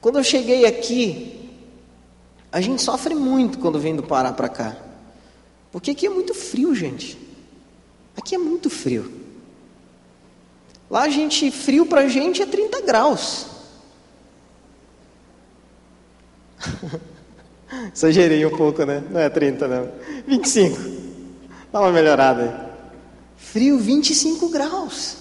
Quando 0.01 0.19
eu 0.19 0.25
cheguei 0.25 0.67
aqui, 0.67 1.51
a 2.53 2.61
gente 2.61 2.83
sofre 2.83 3.15
muito 3.15 3.59
quando 3.59 3.79
vem 3.79 3.97
do 3.97 4.03
Pará 4.03 4.33
para 4.33 4.49
cá. 4.49 4.77
Porque 5.73 5.93
aqui 5.93 6.07
é 6.07 6.11
muito 6.11 6.35
frio, 6.35 6.75
gente. 6.75 7.19
Aqui 8.17 8.35
é 8.35 8.39
muito 8.39 8.69
frio. 8.69 9.11
Lá 10.91 11.03
a 11.03 11.09
gente, 11.09 11.51
frio 11.51 11.87
pra 11.87 12.09
gente 12.09 12.43
é 12.43 12.47
30 12.47 12.83
graus. 12.83 13.47
Exagerei 17.95 18.45
um 18.45 18.57
pouco, 18.57 18.85
né? 18.85 19.03
Não 19.11 19.21
é 19.21 19.29
30, 19.29 19.69
não. 19.69 19.89
25. 20.27 20.79
Dá 21.73 21.81
uma 21.81 21.93
melhorada 21.93 22.43
aí. 22.43 22.71
Frio 23.37 23.79
25 23.79 24.49
graus. 24.49 25.17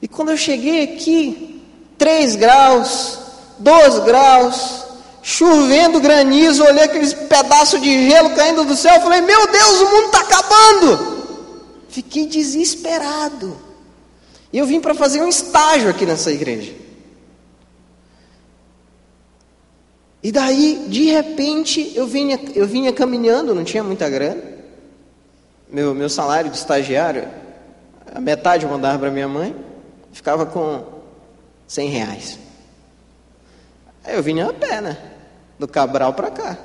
E 0.00 0.08
quando 0.08 0.30
eu 0.30 0.36
cheguei 0.36 0.84
aqui, 0.84 1.62
3 1.98 2.36
graus, 2.36 3.18
2 3.58 3.98
graus, 4.00 4.84
chovendo 5.22 6.00
granizo, 6.00 6.62
olhei 6.62 6.84
aqueles 6.84 7.14
pedaços 7.14 7.80
de 7.80 8.08
gelo 8.08 8.30
caindo 8.34 8.64
do 8.64 8.76
céu, 8.76 9.00
falei: 9.00 9.22
Meu 9.22 9.50
Deus, 9.50 9.80
o 9.80 9.90
mundo 9.90 10.06
está 10.06 10.20
acabando. 10.20 11.16
Fiquei 11.88 12.26
desesperado. 12.26 13.56
E 14.52 14.58
eu 14.58 14.66
vim 14.66 14.80
para 14.80 14.94
fazer 14.94 15.22
um 15.22 15.28
estágio 15.28 15.88
aqui 15.88 16.04
nessa 16.06 16.30
igreja. 16.30 16.85
E 20.26 20.32
daí, 20.32 20.86
de 20.88 21.04
repente, 21.04 21.92
eu 21.94 22.04
vinha, 22.04 22.36
eu 22.52 22.66
vinha 22.66 22.92
caminhando, 22.92 23.54
não 23.54 23.62
tinha 23.62 23.84
muita 23.84 24.10
grana. 24.10 24.42
Meu, 25.70 25.94
meu 25.94 26.08
salário 26.08 26.50
de 26.50 26.56
estagiário, 26.56 27.28
a 28.12 28.20
metade 28.20 28.64
eu 28.64 28.68
mandava 28.68 28.98
para 28.98 29.10
minha 29.12 29.28
mãe, 29.28 29.54
ficava 30.12 30.44
com 30.44 30.82
100 31.68 31.90
reais. 31.90 32.38
Aí 34.02 34.16
eu 34.16 34.22
vinha 34.24 34.46
a 34.46 34.52
pé, 34.52 34.80
né? 34.80 34.98
Do 35.60 35.68
Cabral 35.68 36.12
para 36.12 36.32
cá. 36.32 36.58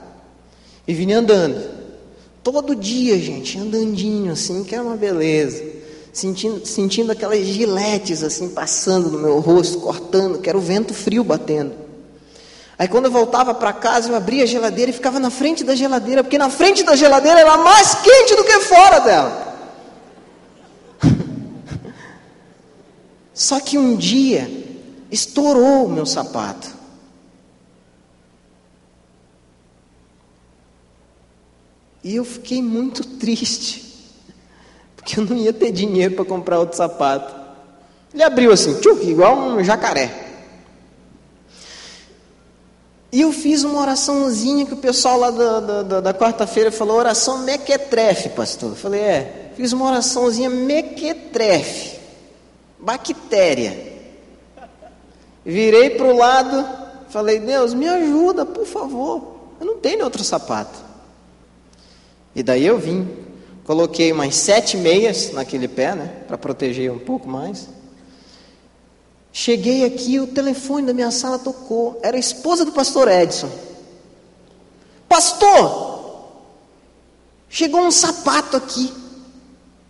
E 0.88 0.96
vinha 0.96 1.20
andando. 1.20 1.64
Todo 2.42 2.76
dia, 2.76 3.20
gente, 3.20 3.60
andandinho 3.60 4.32
assim, 4.32 4.64
que 4.64 4.74
era 4.74 4.84
uma 4.84 4.98
beleza. 4.98 5.64
Sentindo, 6.12 6.66
sentindo 6.66 7.12
aquelas 7.12 7.46
giletes 7.46 8.24
assim 8.24 8.50
passando 8.50 9.12
no 9.12 9.20
meu 9.20 9.40
rosto, 9.40 9.80
cortando, 9.82 10.40
que 10.40 10.50
era 10.50 10.58
o 10.58 10.62
vento 10.62 10.96
frio 10.96 11.24
batendo. 11.24 11.81
Aí 12.82 12.88
quando 12.88 13.06
eu 13.06 13.12
voltava 13.12 13.54
para 13.54 13.72
casa, 13.72 14.10
eu 14.10 14.16
abria 14.16 14.42
a 14.42 14.48
geladeira 14.48 14.90
e 14.90 14.94
ficava 14.96 15.20
na 15.20 15.30
frente 15.30 15.64
da 15.64 15.76
geladeira, 15.76 16.24
porque 16.24 16.40
na 16.40 16.50
frente 16.50 16.82
da 16.82 16.96
geladeira 16.96 17.42
era 17.42 17.58
mais 17.58 17.94
quente 17.94 18.36
do 18.36 18.44
que 18.44 18.60
fora 18.62 19.00
dela. 19.02 19.56
Só 23.36 23.60
que 23.60 23.78
um 23.78 23.96
dia 23.96 24.50
estourou 25.12 25.86
o 25.86 25.90
meu 25.90 26.08
sapato. 26.08 26.70
E 32.04 32.16
eu 32.16 32.26
fiquei 32.26 32.64
muito 32.64 33.06
triste, 33.06 34.18
porque 34.98 35.20
eu 35.20 35.24
não 35.24 35.38
ia 35.38 35.54
ter 35.54 35.72
dinheiro 35.72 36.16
para 36.16 36.26
comprar 36.26 36.58
outro 36.58 36.76
sapato. 36.76 37.32
Ele 38.12 38.24
abriu 38.24 38.52
assim, 38.52 38.74
tchuk, 38.80 39.08
igual 39.08 39.38
um 39.38 39.64
jacaré. 39.64 40.31
E 43.12 43.22
eu 43.22 43.34
fiz 43.34 43.64
uma 43.64 43.82
oraçãozinha 43.82 44.66
que 44.66 44.74
o 44.74 44.78
pessoal 44.78 45.20
lá 45.20 45.32
da, 45.32 45.60
da, 45.84 46.00
da 46.00 46.14
quarta-feira 46.14 46.72
falou, 46.72 46.98
oração 46.98 47.40
mequetrefe, 47.40 48.30
pastor. 48.30 48.70
Eu 48.70 48.76
falei, 48.76 49.02
é, 49.02 49.52
fiz 49.58 49.74
uma 49.74 49.86
oraçãozinha 49.86 50.50
mequetrefe, 50.50 52.00
bactéria. 52.80 53.92
Virei 55.44 55.90
para 55.90 56.08
o 56.08 56.16
lado, 56.16 56.66
falei, 57.10 57.40
Deus, 57.40 57.74
me 57.74 57.88
ajuda, 57.88 58.46
por 58.46 58.66
favor. 58.66 59.36
Eu 59.60 59.66
não 59.66 59.78
tenho 59.78 60.06
outro 60.06 60.24
sapato. 60.24 60.80
E 62.34 62.42
daí 62.42 62.66
eu 62.66 62.80
vim, 62.80 63.10
coloquei 63.66 64.14
mais 64.14 64.36
sete 64.36 64.78
meias 64.78 65.34
naquele 65.34 65.68
pé, 65.68 65.96
né, 65.96 66.10
para 66.28 66.38
proteger 66.38 66.90
um 66.90 67.00
pouco 67.00 67.28
mais. 67.28 67.68
Cheguei 69.34 69.86
aqui, 69.86 70.20
o 70.20 70.28
telefone 70.28 70.88
da 70.88 70.94
minha 70.94 71.12
sala 71.12 71.40
tocou. 71.40 72.00
Era 72.04 72.18
a 72.18 72.20
esposa 72.20 72.66
do 72.66 72.72
pastor 72.72 73.08
Edson. 73.08 73.50
Pastor, 75.08 76.30
chegou 77.50 77.82
um 77.82 77.92
sapato 77.92 78.58
aqui. 78.58 78.94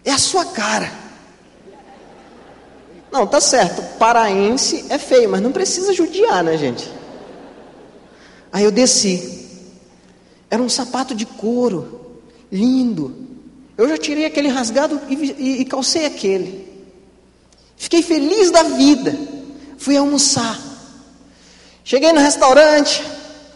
É 0.06 0.12
a 0.12 0.18
sua 0.18 0.46
cara. 0.46 0.92
Não, 3.12 3.28
tá 3.28 3.42
certo. 3.42 3.82
Paraense 3.98 4.86
é 4.90 4.98
feio, 4.98 5.30
mas 5.30 5.42
não 5.42 5.52
precisa 5.52 5.94
judiar, 5.94 6.44
né, 6.44 6.58
gente? 6.58 6.90
Aí 8.52 8.64
eu 8.64 8.72
desci. 8.72 9.48
Era 10.50 10.62
um 10.62 10.70
sapato 10.70 11.16
de 11.16 11.26
couro, 11.26 12.22
lindo. 12.52 13.28
Eu 13.78 13.88
já 13.88 13.98
tirei 13.98 14.26
aquele 14.26 14.50
rasgado 14.50 15.00
e, 15.10 15.16
e, 15.16 15.62
e 15.62 15.66
calcei 15.66 16.06
aquele. 16.06 16.70
Fiquei 17.76 18.04
feliz 18.04 18.52
da 18.52 18.64
vida. 18.64 19.18
Fui 19.82 19.98
almoçar. 19.98 20.60
Cheguei 21.84 22.14
no 22.14 22.20
restaurante, 22.20 23.04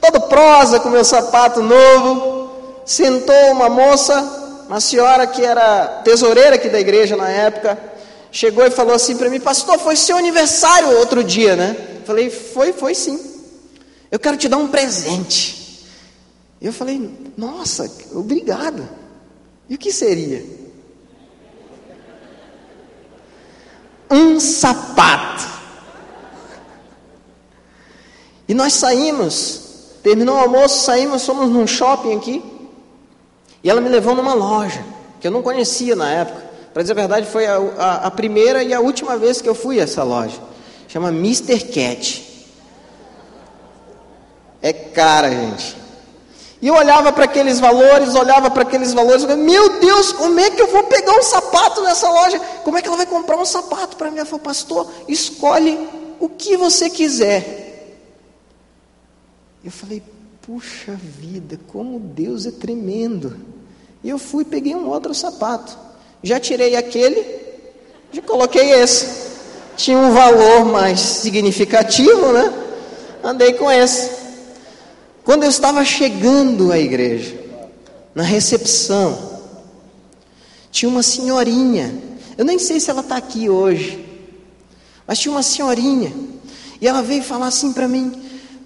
todo 0.01 0.21
prosa 0.21 0.79
com 0.79 0.89
meu 0.89 1.05
sapato 1.05 1.61
novo. 1.61 2.81
Sentou 2.85 3.51
uma 3.51 3.69
moça, 3.69 4.65
uma 4.67 4.79
senhora 4.79 5.27
que 5.27 5.43
era 5.43 6.01
tesoureira 6.03 6.55
aqui 6.55 6.67
da 6.67 6.79
igreja 6.79 7.15
na 7.15 7.29
época. 7.29 7.77
Chegou 8.31 8.65
e 8.65 8.71
falou 8.71 8.95
assim 8.95 9.15
para 9.15 9.29
mim: 9.29 9.39
Pastor, 9.39 9.77
foi 9.77 9.95
seu 9.95 10.17
aniversário 10.17 10.97
outro 10.97 11.23
dia, 11.23 11.55
né? 11.55 11.75
Falei: 12.05 12.29
Foi, 12.29 12.73
foi 12.73 12.95
sim. 12.95 13.19
Eu 14.11 14.17
quero 14.17 14.35
te 14.35 14.49
dar 14.49 14.57
um 14.57 14.67
presente. 14.67 15.85
Eu 16.59 16.73
falei: 16.73 17.09
Nossa, 17.37 17.89
obrigado. 18.13 18.89
E 19.69 19.75
o 19.75 19.77
que 19.77 19.91
seria? 19.91 20.43
um 24.09 24.39
sapato. 24.39 25.54
E 28.47 28.53
nós 28.53 28.73
saímos, 28.73 29.61
terminou 30.03 30.35
o 30.35 30.39
almoço, 30.39 30.83
saímos, 30.83 31.25
fomos 31.25 31.49
num 31.49 31.65
shopping 31.65 32.15
aqui. 32.15 32.43
E 33.63 33.69
ela 33.69 33.81
me 33.81 33.89
levou 33.89 34.13
numa 34.13 34.33
loja, 34.33 34.83
que 35.19 35.27
eu 35.27 35.31
não 35.31 35.41
conhecia 35.41 35.95
na 35.95 36.09
época. 36.09 36.45
Para 36.71 36.83
dizer 36.83 36.93
a 36.93 36.95
verdade, 36.95 37.25
foi 37.25 37.47
a, 37.47 37.55
a, 37.55 37.95
a, 38.07 38.11
primeira 38.11 38.61
e 38.61 38.73
a 38.73 38.79
última 38.79 39.17
vez 39.17 39.41
que 39.41 39.49
eu 39.49 39.55
fui 39.55 39.79
a 39.79 39.83
essa 39.83 40.03
loja. 40.03 40.37
Chama 40.87 41.09
Mr. 41.09 41.59
Cat. 41.73 42.51
É 44.61 44.73
cara, 44.73 45.29
gente. 45.29 45.77
E 46.61 46.67
eu 46.67 46.75
olhava 46.75 47.11
para 47.11 47.25
aqueles 47.25 47.59
valores, 47.59 48.13
olhava 48.13 48.51
para 48.51 48.63
aqueles 48.63 48.93
valores, 48.93 49.23
e 49.23 49.27
falei, 49.27 49.43
meu 49.43 49.79
Deus, 49.79 50.11
como 50.11 50.39
é 50.39 50.49
que 50.49 50.61
eu 50.61 50.67
vou 50.67 50.83
pegar 50.83 51.17
um 51.17 51.23
sapato 51.23 51.81
nessa 51.81 52.09
loja? 52.09 52.39
Como 52.63 52.77
é 52.77 52.81
que 52.81 52.87
ela 52.87 52.97
vai 52.97 53.05
comprar 53.05 53.37
um 53.37 53.45
sapato 53.45 53.97
para 53.97 54.11
mim? 54.11 54.17
Ela 54.17 54.25
falou, 54.25 54.41
pastor, 54.41 54.87
escolhe 55.07 55.87
o 56.19 56.27
que 56.29 56.57
você 56.57 56.89
quiser. 56.89 57.64
Eu 59.65 59.71
falei, 59.71 60.03
puxa 60.45 60.93
vida, 60.93 61.59
como 61.69 61.99
Deus 61.99 62.45
é 62.45 62.51
tremendo. 62.51 63.35
E 64.03 64.09
eu 64.09 64.19
fui 64.19 64.43
e 64.43 64.45
peguei 64.45 64.75
um 64.75 64.87
outro 64.87 65.11
sapato. 65.15 65.75
Já 66.21 66.39
tirei 66.39 66.75
aquele, 66.75 67.25
já 68.11 68.21
coloquei 68.21 68.73
esse. 68.73 69.25
Tinha 69.75 69.97
um 69.97 70.13
valor 70.13 70.65
mais 70.65 70.99
significativo, 70.99 72.31
né? 72.31 72.53
Andei 73.23 73.53
com 73.53 73.71
esse. 73.71 74.11
Quando 75.23 75.41
eu 75.41 75.49
estava 75.49 75.83
chegando 75.83 76.71
à 76.71 76.77
igreja, 76.77 77.35
na 78.13 78.21
recepção, 78.21 79.41
tinha 80.69 80.87
uma 80.87 81.01
senhorinha, 81.01 81.99
eu 82.37 82.45
nem 82.45 82.59
sei 82.59 82.79
se 82.79 82.91
ela 82.91 83.01
está 83.01 83.17
aqui 83.17 83.49
hoje, 83.49 84.05
mas 85.07 85.17
tinha 85.17 85.31
uma 85.31 85.41
senhorinha, 85.41 86.13
e 86.79 86.87
ela 86.87 87.01
veio 87.01 87.23
falar 87.23 87.47
assim 87.47 87.73
para 87.73 87.87
mim: 87.87 88.24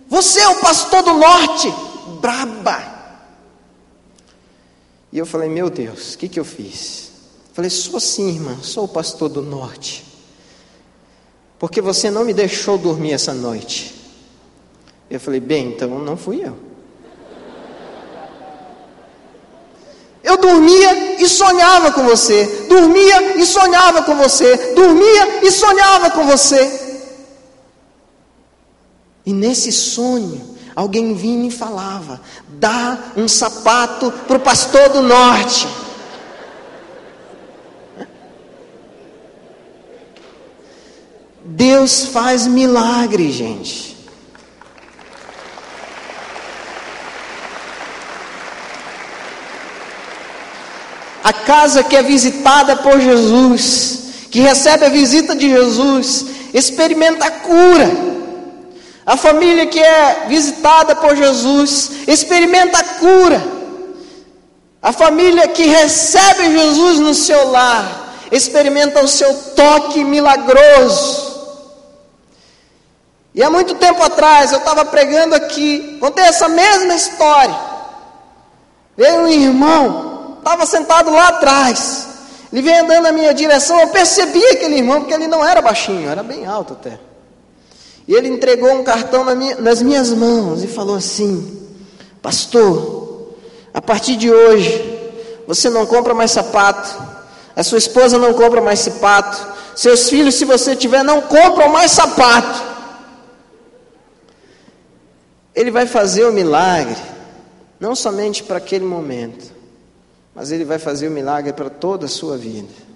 Você 0.10 0.42
é 0.42 0.50
o 0.50 0.60
pastor 0.60 1.04
do 1.04 1.14
norte, 1.14 1.74
braba. 2.20 2.84
E 5.12 5.18
eu 5.18 5.26
falei: 5.26 5.48
Meu 5.48 5.70
Deus, 5.70 6.16
o 6.16 6.18
que, 6.18 6.28
que 6.28 6.40
eu 6.40 6.46
fiz? 6.46 7.12
Falei: 7.54 7.70
Sou 7.70 8.00
sim, 8.00 8.30
irmã, 8.30 8.58
sou 8.62 8.86
o 8.86 8.90
pastor 8.90 9.30
do 9.30 9.42
norte, 9.42 10.04
porque 11.58 11.80
você 11.80 12.10
não 12.10 12.26
me 12.26 12.34
deixou 12.34 12.78
dormir 12.78 13.14
essa 13.14 13.34
noite. 13.34 14.00
Eu 15.10 15.20
falei, 15.20 15.40
bem, 15.40 15.70
então 15.70 15.90
não 16.00 16.16
fui 16.16 16.44
eu. 16.46 16.56
Eu 20.22 20.38
dormia 20.38 21.20
e 21.20 21.28
sonhava 21.28 21.92
com 21.92 22.04
você, 22.04 22.46
dormia 22.70 23.38
e 23.38 23.46
sonhava 23.46 24.04
com 24.04 24.16
você, 24.16 24.74
dormia 24.76 25.44
e 25.44 25.50
sonhava 25.50 26.12
com 26.12 26.28
você. 26.28 26.89
E 29.26 29.34
nesse 29.34 29.72
sonho, 29.72 30.56
alguém 30.76 31.14
vinha 31.14 31.48
e 31.48 31.52
falava: 31.52 32.22
dá 32.48 32.98
um 33.16 33.28
sapato 33.28 34.12
para 34.28 34.38
o 34.38 34.42
pastor 34.42 34.90
do 34.90 35.02
norte. 35.02 35.68
Deus 41.44 42.06
faz 42.06 42.48
milagre, 42.48 43.32
gente. 43.32 43.98
A 51.24 51.34
casa 51.34 51.84
que 51.84 51.96
é 51.96 52.02
visitada 52.02 52.78
por 52.78 53.00
Jesus, 53.00 54.00
que 54.32 54.40
recebe 54.40 54.86
a 54.86 54.90
visita 54.90 55.36
de 55.36 55.50
Jesus, 55.50 56.26
experimenta 56.54 57.26
a 57.26 57.32
cura. 57.32 58.19
A 59.10 59.18
família 59.18 59.66
que 59.66 59.80
é 59.80 60.26
visitada 60.28 60.96
por 60.96 61.16
Jesus, 61.16 62.08
experimenta 62.08 62.78
a 62.78 62.84
cura. 62.84 63.42
A 64.80 64.94
família 64.94 65.48
que 65.48 65.64
recebe 65.64 66.52
Jesus 66.52 67.00
no 67.00 67.16
seu 67.16 67.50
lar, 67.50 68.14
experimenta 68.32 69.04
o 69.04 69.08
seu 69.08 69.34
toque 69.56 70.04
milagroso. 70.04 71.28
E 73.34 73.42
há 73.42 73.50
muito 73.50 73.74
tempo 73.74 74.04
atrás 74.04 74.52
eu 74.52 74.60
estava 74.60 74.86
pregando 74.86 75.34
aqui, 75.34 75.98
contei 76.00 76.26
essa 76.26 76.48
mesma 76.48 76.94
história. 76.94 77.60
Veio 78.96 79.22
um 79.22 79.28
irmão, 79.28 80.38
estava 80.38 80.68
sentado 80.68 81.10
lá 81.10 81.30
atrás. 81.30 82.10
Ele 82.54 82.62
veio 82.62 82.84
andando 82.84 83.06
na 83.06 83.12
minha 83.12 83.34
direção, 83.34 83.80
eu 83.80 83.88
percebi 83.88 84.46
aquele 84.50 84.76
irmão, 84.76 85.00
porque 85.00 85.16
ele 85.16 85.26
não 85.26 85.44
era 85.44 85.64
baixinho, 85.64 86.08
era 86.08 86.22
bem 86.22 86.46
alto 86.46 86.74
até. 86.74 87.09
E 88.10 88.16
ele 88.16 88.28
entregou 88.28 88.74
um 88.74 88.84
cartão 88.84 89.24
nas 89.60 89.84
minhas 89.84 90.12
mãos 90.12 90.64
e 90.64 90.68
falou 90.68 90.96
assim: 90.96 91.70
Pastor, 92.24 93.36
a 93.72 93.80
partir 93.80 94.16
de 94.16 94.32
hoje, 94.32 95.00
você 95.46 95.70
não 95.70 95.86
compra 95.86 96.16
mais 96.16 96.32
sapato, 96.32 96.90
a 97.56 97.64
sua 97.64 97.78
esposa 97.78 98.18
não 98.18 98.34
compra 98.34 98.62
mais 98.62 98.80
sapato, 98.80 99.38
seus 99.76 100.10
filhos, 100.10 100.34
se 100.34 100.44
você 100.44 100.76
tiver, 100.76 101.04
não 101.04 101.22
compram 101.22 101.70
mais 101.70 101.92
sapato. 101.92 102.64
Ele 105.54 105.70
vai 105.70 105.86
fazer 105.86 106.26
o 106.26 106.34
milagre, 106.34 106.98
não 107.80 107.94
somente 107.94 108.42
para 108.42 108.58
aquele 108.58 108.86
momento, 108.86 109.54
mas 110.34 110.52
Ele 110.52 110.66
vai 110.66 110.80
fazer 110.80 111.10
o 111.10 111.12
milagre 111.12 111.54
para 111.54 111.70
toda 111.70 112.08
a 112.08 112.10
sua 112.10 112.36
vida. 112.40 112.89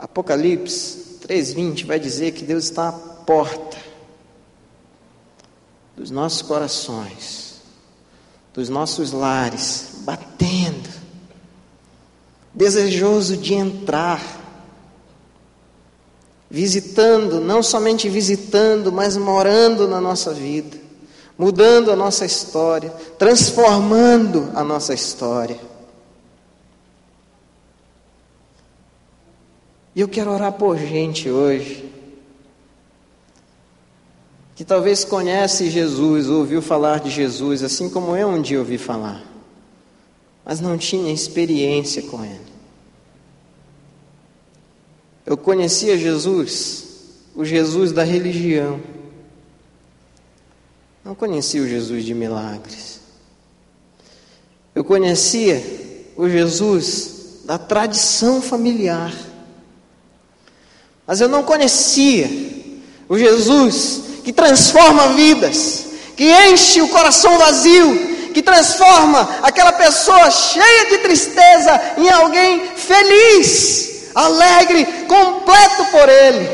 Apocalipse 0.00 1.18
3,20 1.26 1.86
vai 1.86 2.00
dizer 2.00 2.32
que 2.32 2.44
Deus 2.44 2.64
está 2.64 2.88
à 2.88 2.92
porta 2.92 3.76
dos 5.96 6.10
nossos 6.10 6.42
corações, 6.42 7.60
dos 8.54 8.68
nossos 8.68 9.12
lares, 9.12 10.00
batendo, 10.04 10.88
desejoso 12.54 13.36
de 13.36 13.54
entrar 13.54 14.40
visitando, 16.50 17.40
não 17.40 17.62
somente 17.62 18.08
visitando, 18.08 18.90
mas 18.90 19.16
morando 19.16 19.86
na 19.86 20.00
nossa 20.00 20.34
vida, 20.34 20.76
mudando 21.38 21.92
a 21.92 21.96
nossa 21.96 22.24
história, 22.24 22.90
transformando 23.16 24.50
a 24.54 24.64
nossa 24.64 24.92
história. 24.92 25.69
E 29.94 30.00
eu 30.00 30.08
quero 30.08 30.30
orar 30.30 30.52
por 30.52 30.78
gente 30.78 31.28
hoje 31.30 31.90
que 34.54 34.64
talvez 34.64 35.06
conhece 35.06 35.70
Jesus, 35.70 36.28
ouviu 36.28 36.60
falar 36.60 37.00
de 37.00 37.08
Jesus, 37.08 37.62
assim 37.62 37.88
como 37.88 38.14
eu 38.14 38.28
um 38.28 38.42
dia 38.42 38.58
ouvi 38.58 38.76
falar, 38.76 39.24
mas 40.44 40.60
não 40.60 40.76
tinha 40.76 41.10
experiência 41.10 42.02
com 42.02 42.22
Ele. 42.22 42.50
Eu 45.24 45.34
conhecia 45.36 45.96
Jesus, 45.96 46.84
o 47.34 47.42
Jesus 47.42 47.90
da 47.90 48.02
religião. 48.02 48.80
Não 51.02 51.14
conhecia 51.14 51.62
o 51.62 51.66
Jesus 51.66 52.04
de 52.04 52.12
milagres. 52.12 53.00
Eu 54.74 54.84
conhecia 54.84 55.62
o 56.16 56.28
Jesus 56.28 57.44
da 57.46 57.56
tradição 57.56 58.42
familiar. 58.42 59.29
Mas 61.10 61.20
eu 61.20 61.28
não 61.28 61.42
conhecia 61.42 62.30
o 63.08 63.18
Jesus 63.18 64.00
que 64.22 64.32
transforma 64.32 65.08
vidas, 65.08 65.86
que 66.16 66.30
enche 66.52 66.80
o 66.82 66.88
coração 66.88 67.36
vazio, 67.36 68.30
que 68.32 68.40
transforma 68.40 69.28
aquela 69.42 69.72
pessoa 69.72 70.30
cheia 70.30 70.86
de 70.90 70.98
tristeza 70.98 71.80
em 71.98 72.08
alguém 72.08 72.64
feliz 72.76 74.12
alegre, 74.14 74.86
completo 75.08 75.84
por 75.86 76.08
Ele. 76.08 76.48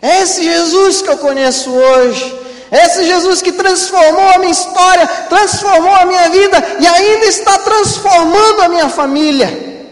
É 0.00 0.22
esse 0.22 0.42
Jesus 0.42 1.02
que 1.02 1.10
eu 1.10 1.18
conheço 1.18 1.70
hoje. 1.70 2.34
É 2.70 2.86
esse 2.86 3.04
Jesus 3.04 3.42
que 3.42 3.52
transformou 3.52 4.30
a 4.30 4.38
minha 4.38 4.52
história, 4.52 5.06
transformou 5.28 5.94
a 5.94 6.06
minha 6.06 6.30
vida 6.30 6.78
e 6.80 6.86
ainda 6.86 7.26
está 7.26 7.58
transformando 7.58 8.62
a 8.62 8.68
minha 8.70 8.88
família, 8.88 9.84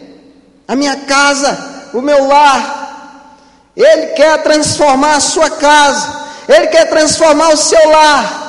a 0.66 0.74
minha 0.74 0.96
casa, 0.96 1.90
o 1.92 2.00
meu 2.00 2.26
lar. 2.26 2.79
Ele 3.82 4.08
quer 4.08 4.42
transformar 4.42 5.16
a 5.16 5.20
sua 5.20 5.48
casa, 5.48 6.28
Ele 6.46 6.66
quer 6.66 6.88
transformar 6.90 7.48
o 7.48 7.56
seu 7.56 7.88
lar. 7.88 8.40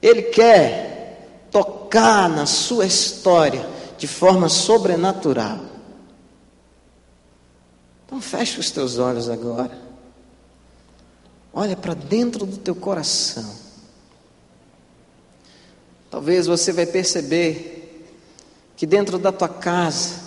Ele 0.00 0.22
quer 0.22 1.48
tocar 1.50 2.28
na 2.28 2.46
sua 2.46 2.86
história 2.86 3.68
de 3.98 4.06
forma 4.06 4.48
sobrenatural. 4.48 5.58
Então 8.06 8.20
feche 8.20 8.60
os 8.60 8.70
teus 8.70 8.98
olhos 8.98 9.28
agora. 9.28 9.76
Olha 11.52 11.76
para 11.76 11.94
dentro 11.94 12.46
do 12.46 12.56
teu 12.56 12.74
coração. 12.74 13.50
Talvez 16.08 16.46
você 16.46 16.72
vai 16.72 16.86
perceber 16.86 18.06
que 18.76 18.86
dentro 18.86 19.18
da 19.18 19.32
tua 19.32 19.48
casa, 19.48 20.20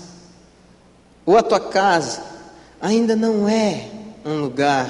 ou 1.26 1.38
a 1.38 1.44
tua 1.44 1.60
casa, 1.60 2.35
ainda 2.82 3.16
não 3.16 3.48
é 3.48 3.90
um 4.26 4.42
lugar 4.42 4.90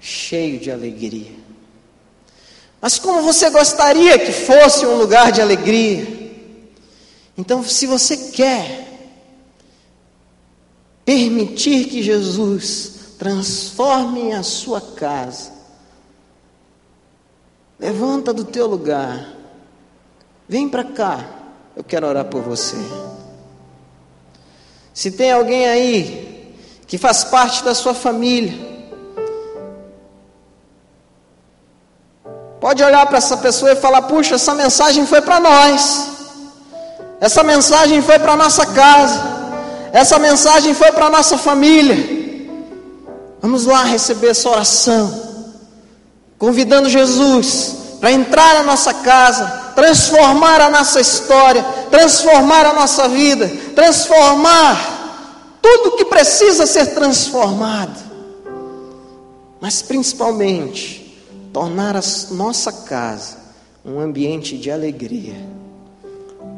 cheio 0.00 0.58
de 0.58 0.70
alegria. 0.70 1.32
Mas 2.80 2.98
como 2.98 3.22
você 3.22 3.50
gostaria 3.50 4.18
que 4.18 4.32
fosse 4.32 4.86
um 4.86 4.96
lugar 4.96 5.30
de 5.30 5.42
alegria? 5.42 6.20
Então, 7.36 7.62
se 7.62 7.86
você 7.86 8.16
quer 8.16 8.88
permitir 11.04 11.86
que 11.86 12.02
Jesus 12.02 13.14
transforme 13.18 14.32
a 14.32 14.42
sua 14.42 14.80
casa, 14.80 15.52
levanta 17.78 18.32
do 18.32 18.44
teu 18.44 18.66
lugar, 18.66 19.34
vem 20.48 20.68
para 20.68 20.84
cá, 20.84 21.28
eu 21.76 21.84
quero 21.84 22.06
orar 22.06 22.26
por 22.26 22.42
você. 22.42 22.76
Se 24.94 25.10
tem 25.10 25.32
alguém 25.32 25.66
aí 25.66 26.29
que 26.90 26.98
faz 26.98 27.22
parte 27.22 27.62
da 27.62 27.72
sua 27.72 27.94
família, 27.94 28.52
pode 32.60 32.82
olhar 32.82 33.06
para 33.06 33.18
essa 33.18 33.36
pessoa 33.36 33.70
e 33.70 33.76
falar: 33.76 34.02
puxa, 34.02 34.34
essa 34.34 34.56
mensagem 34.56 35.06
foi 35.06 35.20
para 35.20 35.38
nós. 35.38 36.08
Essa 37.20 37.44
mensagem 37.44 38.02
foi 38.02 38.18
para 38.18 38.34
nossa 38.34 38.66
casa. 38.66 39.22
Essa 39.92 40.18
mensagem 40.18 40.74
foi 40.74 40.90
para 40.90 41.08
nossa 41.08 41.38
família. 41.38 41.96
Vamos 43.40 43.66
lá 43.66 43.84
receber 43.84 44.30
essa 44.30 44.50
oração. 44.50 45.14
Convidando 46.38 46.88
Jesus 46.88 47.76
para 48.00 48.10
entrar 48.10 48.54
na 48.54 48.62
nossa 48.64 48.92
casa, 48.94 49.46
transformar 49.76 50.60
a 50.60 50.70
nossa 50.70 51.00
história, 51.00 51.62
transformar 51.88 52.66
a 52.66 52.72
nossa 52.72 53.06
vida, 53.08 53.48
transformar 53.76 54.99
tudo 55.60 55.96
que 55.96 56.04
precisa 56.04 56.66
ser 56.66 56.94
transformado. 56.94 58.10
Mas 59.60 59.82
principalmente, 59.82 61.22
tornar 61.52 61.96
a 61.96 62.00
nossa 62.30 62.72
casa 62.84 63.38
um 63.84 63.98
ambiente 63.98 64.58
de 64.58 64.70
alegria. 64.70 65.36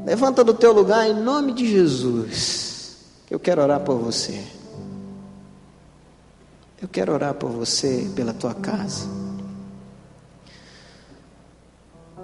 Levanta 0.05 0.43
do 0.43 0.55
teu 0.55 0.73
lugar 0.73 1.09
em 1.09 1.15
nome 1.15 1.53
de 1.53 1.71
Jesus. 1.71 2.97
Eu 3.31 3.39
quero 3.39 3.63
orar 3.63 3.81
por 3.81 3.97
você. 3.99 4.43
Eu 6.81 6.89
quero 6.89 7.13
orar 7.13 7.35
por 7.35 7.51
você, 7.51 8.11
pela 8.15 8.33
tua 8.33 8.55
casa. 8.55 9.07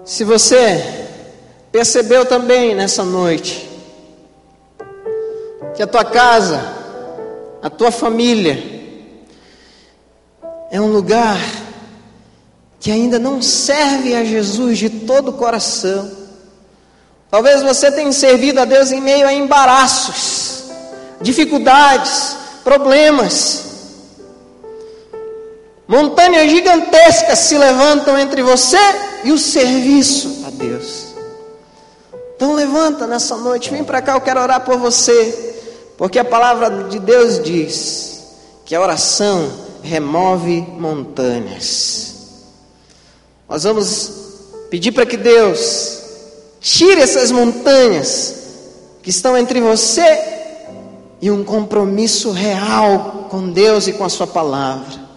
Se 0.04 0.24
você 0.24 1.06
percebeu 1.70 2.26
também 2.26 2.74
nessa 2.74 3.04
noite 3.04 3.67
que 5.78 5.82
a 5.84 5.86
tua 5.86 6.04
casa, 6.04 6.60
a 7.62 7.70
tua 7.70 7.92
família 7.92 8.60
é 10.72 10.80
um 10.80 10.90
lugar 10.90 11.38
que 12.80 12.90
ainda 12.90 13.16
não 13.16 13.40
serve 13.40 14.12
a 14.12 14.24
Jesus 14.24 14.76
de 14.76 14.90
todo 14.90 15.28
o 15.28 15.34
coração, 15.34 16.10
Talvez 17.30 17.62
você 17.62 17.92
tenha 17.92 18.10
servido 18.10 18.58
a 18.58 18.64
Deus 18.64 18.90
em 18.90 19.00
meio 19.00 19.24
a 19.24 19.32
embaraços, 19.32 20.64
dificuldades, 21.20 22.36
problemas. 22.64 23.66
Montanhas 25.86 26.50
gigantescas 26.50 27.38
se 27.38 27.56
levantam 27.56 28.18
entre 28.18 28.42
você 28.42 28.78
e 29.22 29.30
o 29.30 29.38
serviço 29.38 30.42
a 30.44 30.50
Deus. 30.50 31.14
Então 32.34 32.54
levanta 32.54 33.06
nessa 33.06 33.36
noite, 33.36 33.70
vem 33.70 33.84
para 33.84 34.00
cá, 34.00 34.14
eu 34.14 34.20
quero 34.20 34.40
orar 34.40 34.62
por 34.62 34.76
você, 34.78 35.57
porque 35.98 36.20
a 36.20 36.24
palavra 36.24 36.84
de 36.84 37.00
Deus 37.00 37.42
diz 37.42 38.22
que 38.64 38.72
a 38.72 38.80
oração 38.80 39.50
remove 39.82 40.60
montanhas. 40.78 42.14
Nós 43.48 43.64
vamos 43.64 44.12
pedir 44.70 44.92
para 44.92 45.04
que 45.04 45.16
Deus 45.16 45.98
tire 46.60 47.00
essas 47.00 47.32
montanhas 47.32 48.36
que 49.02 49.10
estão 49.10 49.36
entre 49.36 49.60
você 49.60 50.36
e 51.20 51.32
um 51.32 51.42
compromisso 51.42 52.30
real 52.30 53.26
com 53.28 53.50
Deus 53.50 53.88
e 53.88 53.92
com 53.92 54.04
a 54.04 54.08
Sua 54.08 54.26
palavra. 54.26 55.08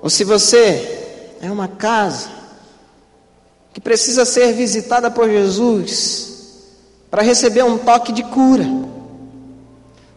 Ou 0.00 0.08
se 0.08 0.22
você 0.22 1.36
é 1.42 1.50
uma 1.50 1.66
casa 1.66 2.28
que 3.72 3.80
precisa 3.80 4.24
ser 4.24 4.52
visitada 4.52 5.10
por 5.10 5.28
Jesus 5.28 6.33
para 7.14 7.22
receber 7.22 7.62
um 7.62 7.78
toque 7.78 8.10
de 8.10 8.24
cura, 8.24 8.64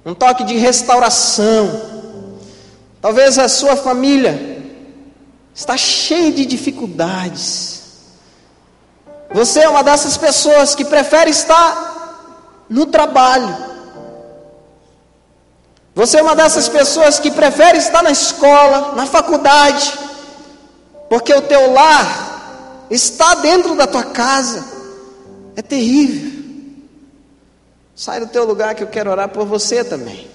um 0.04 0.16
toque 0.16 0.44
de 0.44 0.58
restauração. 0.58 1.80
Talvez 3.00 3.38
a 3.38 3.48
sua 3.48 3.76
família 3.76 4.64
está 5.54 5.78
cheia 5.78 6.32
de 6.32 6.44
dificuldades. 6.44 7.84
Você 9.32 9.60
é 9.60 9.70
uma 9.70 9.84
dessas 9.84 10.18
pessoas 10.18 10.74
que 10.74 10.84
prefere 10.84 11.30
estar 11.30 12.66
no 12.68 12.88
trabalho. 12.88 13.56
Você 15.94 16.18
é 16.18 16.24
uma 16.24 16.36
dessas 16.36 16.68
pessoas 16.68 17.20
que 17.20 17.30
prefere 17.30 17.78
estar 17.78 18.02
na 18.02 18.10
escola, 18.10 18.96
na 18.96 19.06
faculdade, 19.06 19.94
porque 21.08 21.32
o 21.32 21.44
teu 21.44 21.74
lar 21.74 22.88
está 22.90 23.36
dentro 23.36 23.76
da 23.76 23.86
tua 23.86 24.04
casa, 24.04 24.66
é 25.56 25.62
terrível. 25.62 26.37
Sai 28.00 28.20
do 28.20 28.28
teu 28.28 28.46
lugar 28.46 28.76
que 28.76 28.84
eu 28.84 28.88
quero 28.88 29.10
orar 29.10 29.28
por 29.28 29.44
você 29.44 29.84
também, 29.84 30.28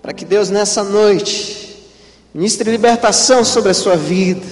para 0.00 0.14
que 0.14 0.24
Deus 0.24 0.48
nessa 0.48 0.82
noite 0.82 1.92
ministre 2.32 2.70
libertação 2.70 3.44
sobre 3.44 3.70
a 3.70 3.74
sua 3.74 3.96
vida, 3.96 4.46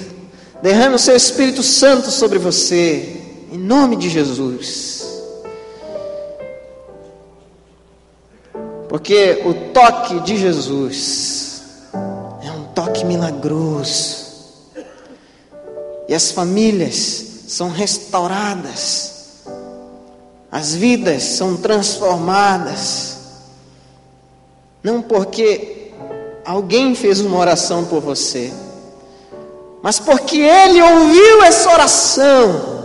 derrame 0.60 0.96
o 0.96 0.98
seu 0.98 1.16
Espírito 1.16 1.62
Santo 1.62 2.10
sobre 2.10 2.38
você, 2.38 3.18
em 3.50 3.56
nome 3.56 3.96
de 3.96 4.10
Jesus. 4.10 5.06
Porque 8.90 9.40
o 9.46 9.72
toque 9.72 10.20
de 10.20 10.36
Jesus 10.36 11.62
é 12.44 12.50
um 12.50 12.64
toque 12.74 13.06
milagroso. 13.06 14.20
E 16.06 16.14
as 16.14 16.30
famílias 16.30 17.44
são 17.48 17.70
restauradas, 17.70 19.11
as 20.52 20.74
vidas 20.74 21.22
são 21.22 21.56
transformadas, 21.56 23.16
não 24.82 25.00
porque 25.00 25.90
alguém 26.44 26.94
fez 26.94 27.20
uma 27.20 27.38
oração 27.38 27.86
por 27.86 28.02
você, 28.02 28.52
mas 29.82 29.98
porque 29.98 30.38
ele 30.38 30.82
ouviu 30.82 31.42
essa 31.42 31.72
oração 31.72 32.82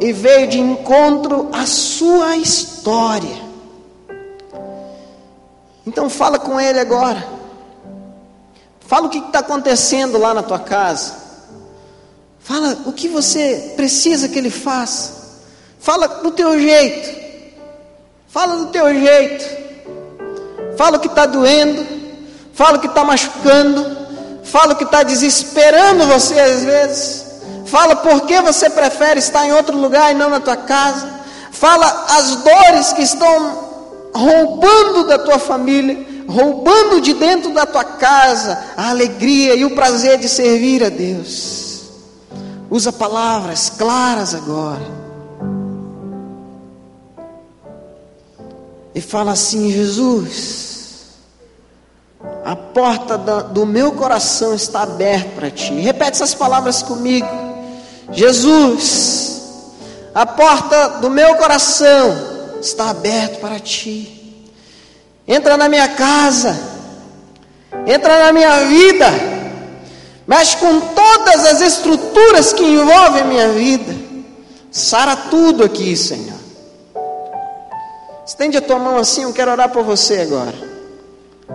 e 0.00 0.12
veio 0.12 0.48
de 0.48 0.58
encontro 0.58 1.48
à 1.52 1.64
sua 1.64 2.36
história. 2.36 3.48
Então 5.86 6.10
fala 6.10 6.40
com 6.40 6.60
ele 6.60 6.80
agora. 6.80 7.24
Fala 8.80 9.06
o 9.06 9.10
que 9.10 9.18
está 9.18 9.38
acontecendo 9.38 10.18
lá 10.18 10.34
na 10.34 10.42
tua 10.42 10.58
casa. 10.58 11.14
Fala 12.40 12.78
o 12.86 12.92
que 12.92 13.06
você 13.06 13.74
precisa 13.76 14.28
que 14.28 14.36
ele 14.36 14.50
faça. 14.50 15.19
Fala 15.80 16.06
do 16.06 16.30
teu 16.30 16.60
jeito. 16.60 17.18
Fala 18.28 18.56
do 18.58 18.66
teu 18.66 18.92
jeito. 18.92 19.44
Fala 20.76 20.98
o 20.98 21.00
que 21.00 21.08
está 21.08 21.26
doendo. 21.26 21.86
Fala 22.52 22.76
o 22.76 22.80
que 22.80 22.86
está 22.86 23.02
machucando. 23.02 23.98
Fala 24.44 24.74
o 24.74 24.76
que 24.76 24.84
está 24.84 25.02
desesperando 25.02 26.06
você 26.06 26.38
às 26.38 26.64
vezes. 26.64 27.24
Fala 27.66 27.96
por 27.96 28.22
que 28.26 28.40
você 28.42 28.68
prefere 28.68 29.20
estar 29.20 29.46
em 29.46 29.52
outro 29.52 29.76
lugar 29.76 30.10
e 30.10 30.14
não 30.14 30.28
na 30.28 30.40
tua 30.40 30.56
casa. 30.56 31.08
Fala 31.50 32.06
as 32.10 32.36
dores 32.36 32.92
que 32.92 33.02
estão 33.02 33.70
roubando 34.14 35.06
da 35.06 35.18
tua 35.18 35.38
família, 35.38 35.96
roubando 36.28 37.00
de 37.00 37.14
dentro 37.14 37.54
da 37.54 37.64
tua 37.64 37.84
casa 37.84 38.58
a 38.76 38.90
alegria 38.90 39.54
e 39.54 39.64
o 39.64 39.74
prazer 39.74 40.18
de 40.18 40.28
servir 40.28 40.84
a 40.84 40.88
Deus. 40.88 41.84
Usa 42.68 42.92
palavras 42.92 43.70
claras 43.70 44.34
agora. 44.34 44.99
E 48.94 49.00
fala 49.00 49.32
assim: 49.32 49.70
Jesus, 49.72 51.08
a 52.44 52.56
porta 52.56 53.16
do 53.18 53.64
meu 53.66 53.92
coração 53.92 54.54
está 54.54 54.82
aberta 54.82 55.30
para 55.30 55.50
ti. 55.50 55.72
Repete 55.74 56.12
essas 56.12 56.34
palavras 56.34 56.82
comigo. 56.82 57.28
Jesus, 58.12 59.40
a 60.14 60.26
porta 60.26 61.00
do 61.00 61.10
meu 61.10 61.36
coração 61.36 62.58
está 62.60 62.90
aberta 62.90 63.38
para 63.38 63.60
ti. 63.60 64.50
Entra 65.26 65.56
na 65.56 65.68
minha 65.68 65.88
casa, 65.88 66.58
entra 67.86 68.24
na 68.24 68.32
minha 68.32 68.64
vida 68.66 69.40
mexe 70.30 70.56
com 70.58 70.78
todas 70.80 71.44
as 71.44 71.60
estruturas 71.60 72.52
que 72.52 72.62
envolvem 72.62 73.24
minha 73.24 73.48
vida. 73.48 73.92
Sara 74.70 75.16
tudo 75.16 75.64
aqui, 75.64 75.96
Senhor. 75.96 76.38
Estende 78.30 78.58
a 78.58 78.60
tua 78.60 78.78
mão 78.78 78.96
assim, 78.96 79.24
eu 79.24 79.32
quero 79.32 79.50
orar 79.50 79.70
por 79.70 79.82
você 79.82 80.20
agora. 80.20 80.54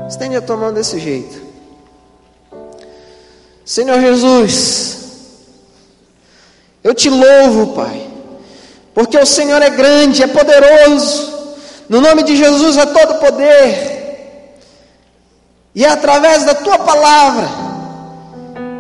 Estende 0.10 0.36
a 0.36 0.42
tua 0.42 0.58
mão 0.58 0.74
desse 0.74 1.00
jeito. 1.00 1.42
Senhor 3.64 3.98
Jesus, 4.02 4.98
eu 6.84 6.94
te 6.94 7.10
louvo, 7.10 7.68
Pai, 7.68 8.06
porque 8.94 9.18
o 9.18 9.26
Senhor 9.26 9.62
é 9.62 9.70
grande, 9.70 10.22
é 10.22 10.28
poderoso. 10.28 11.56
No 11.88 12.02
nome 12.02 12.24
de 12.24 12.36
Jesus 12.36 12.76
é 12.76 12.86
todo 12.88 13.22
poder. 13.22 14.60
E 15.74 15.86
é 15.86 15.90
através 15.90 16.44
da 16.44 16.56
tua 16.56 16.78
palavra 16.80 17.48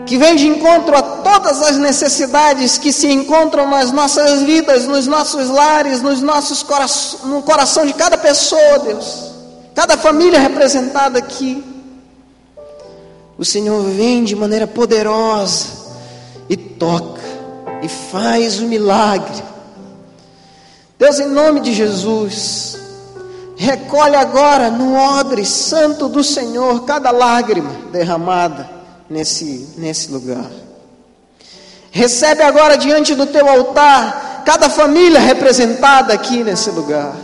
que 0.05 0.17
vem 0.17 0.35
de 0.35 0.47
encontro 0.47 0.97
a 0.97 1.01
todas 1.35 1.61
as 1.61 1.77
necessidades 1.77 2.77
que 2.77 2.93
se 2.93 3.11
encontram 3.11 3.69
nas 3.69 3.91
nossas 3.91 4.41
vidas, 4.41 4.87
nos 4.87 5.05
nossos 5.05 5.49
lares, 5.49 6.01
nos 6.01 6.21
nossos 6.21 6.63
corações, 6.63 7.23
no 7.23 7.41
coração 7.41 7.85
de 7.85 7.93
cada 7.93 8.17
pessoa, 8.17 8.79
Deus, 8.79 9.31
cada 9.73 9.97
família 9.97 10.39
representada 10.39 11.19
aqui. 11.19 11.63
O 13.37 13.43
Senhor 13.43 13.83
vem 13.83 14.23
de 14.23 14.33
maneira 14.33 14.65
poderosa 14.65 15.67
e 16.47 16.55
toca 16.55 17.21
e 17.81 17.89
faz 17.89 18.59
o 18.61 18.65
milagre. 18.65 19.43
Deus, 20.97 21.19
em 21.19 21.27
nome 21.27 21.59
de 21.59 21.73
Jesus, 21.73 22.77
recolhe 23.57 24.15
agora 24.15 24.71
no 24.71 24.95
odre 24.95 25.45
santo 25.45 26.07
do 26.07 26.23
Senhor 26.23 26.85
cada 26.85 27.11
lágrima 27.11 27.71
derramada 27.91 28.69
nesse, 29.09 29.73
nesse 29.77 30.09
lugar. 30.09 30.49
Recebe 31.95 32.43
agora 32.43 32.77
diante 32.77 33.15
do 33.15 33.25
teu 33.25 33.47
altar 33.47 34.43
cada 34.45 34.69
família 34.69 35.17
representada 35.17 36.13
aqui 36.13 36.43
nesse 36.43 36.69
lugar. 36.69 37.15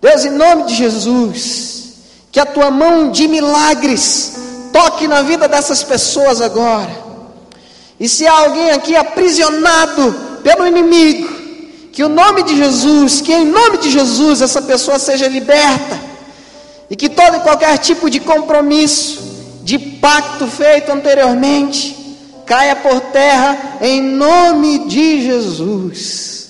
Deus, 0.00 0.24
em 0.24 0.30
nome 0.30 0.64
de 0.64 0.74
Jesus, 0.74 1.92
que 2.32 2.40
a 2.40 2.44
tua 2.44 2.68
mão 2.68 3.12
de 3.12 3.28
milagres 3.28 4.32
toque 4.72 5.06
na 5.06 5.22
vida 5.22 5.46
dessas 5.46 5.84
pessoas 5.84 6.40
agora. 6.40 6.90
E 8.00 8.08
se 8.08 8.26
há 8.26 8.40
alguém 8.40 8.72
aqui 8.72 8.96
aprisionado 8.96 10.40
pelo 10.42 10.66
inimigo, 10.66 11.28
que 11.92 12.02
o 12.02 12.08
nome 12.08 12.42
de 12.42 12.56
Jesus, 12.56 13.20
que 13.20 13.32
em 13.32 13.44
nome 13.44 13.78
de 13.78 13.88
Jesus 13.88 14.40
essa 14.40 14.60
pessoa 14.62 14.98
seja 14.98 15.28
liberta, 15.28 15.96
e 16.90 16.96
que 16.96 17.08
todo 17.08 17.36
e 17.36 17.40
qualquer 17.40 17.78
tipo 17.78 18.10
de 18.10 18.18
compromisso, 18.18 19.22
de 19.62 19.78
pacto 19.78 20.48
feito 20.48 20.90
anteriormente 20.90 22.01
caia 22.52 22.76
por 22.76 23.00
terra 23.00 23.78
em 23.80 24.02
nome 24.02 24.80
de 24.80 25.22
Jesus. 25.22 26.48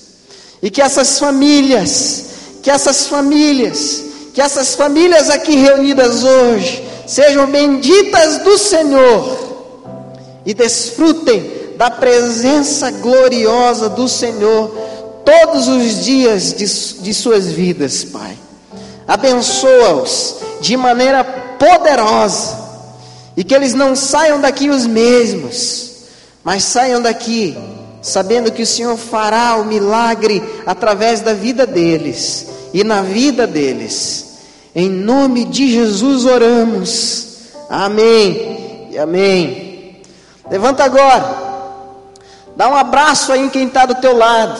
E 0.61 0.69
que 0.69 0.81
essas 0.81 1.17
famílias, 1.17 2.25
que 2.61 2.69
essas 2.69 3.07
famílias, 3.07 4.03
que 4.33 4.41
essas 4.41 4.75
famílias 4.75 5.29
aqui 5.29 5.55
reunidas 5.55 6.25
hoje 6.25 6.83
sejam 7.07 7.47
benditas 7.47 8.39
do 8.39 8.57
Senhor 8.57 9.71
e 10.45 10.53
desfrutem 10.53 11.71
da 11.77 11.89
presença 11.89 12.91
gloriosa 12.91 13.87
do 13.87 14.09
Senhor 14.09 14.75
todos 15.23 15.69
os 15.69 16.03
dias 16.03 16.53
de, 16.53 17.01
de 17.01 17.13
suas 17.13 17.45
vidas, 17.49 18.03
Pai. 18.03 18.37
Abençoa-os 19.07 20.35
de 20.59 20.75
maneira 20.75 21.23
poderosa 21.23 22.61
e 23.37 23.43
que 23.45 23.55
eles 23.55 23.73
não 23.73 23.95
saiam 23.95 24.41
daqui 24.41 24.69
os 24.69 24.85
mesmos, 24.85 25.92
Mas 26.43 26.63
saiam 26.63 27.01
daqui 27.01 27.57
sabendo 28.01 28.51
que 28.51 28.63
o 28.63 28.67
Senhor 28.67 28.97
fará 28.97 29.55
o 29.55 29.65
milagre 29.65 30.43
através 30.65 31.21
da 31.21 31.33
vida 31.33 31.65
deles 31.65 32.47
e 32.73 32.83
na 32.83 33.01
vida 33.01 33.47
deles. 33.47 34.39
Em 34.75 34.89
nome 34.89 35.45
de 35.45 35.71
Jesus 35.71 36.25
oramos. 36.25 37.27
Amém 37.69 38.89
e 38.91 38.99
amém. 38.99 40.01
Levanta 40.49 40.83
agora. 40.83 41.53
Dá 42.55 42.67
um 42.69 42.75
abraço 42.75 43.31
aí 43.31 43.41
em 43.41 43.49
quem 43.49 43.67
está 43.67 43.85
do 43.85 43.95
teu 43.95 44.15
lado. 44.15 44.59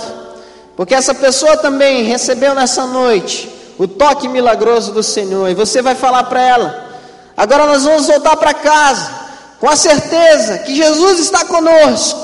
Porque 0.75 0.95
essa 0.95 1.13
pessoa 1.13 1.57
também 1.57 2.03
recebeu 2.03 2.55
nessa 2.55 2.85
noite 2.85 3.49
o 3.77 3.87
toque 3.87 4.27
milagroso 4.27 4.91
do 4.91 5.03
Senhor. 5.03 5.49
E 5.49 5.53
você 5.53 5.81
vai 5.81 5.95
falar 5.95 6.23
para 6.23 6.41
ela: 6.41 6.85
agora 7.35 7.65
nós 7.65 7.83
vamos 7.83 8.07
voltar 8.07 8.35
para 8.37 8.53
casa, 8.53 9.11
com 9.63 9.69
a 9.69 9.77
certeza 9.77 10.57
que 10.57 10.75
Jesus 10.75 11.19
está 11.19 11.45
conosco. 11.45 12.19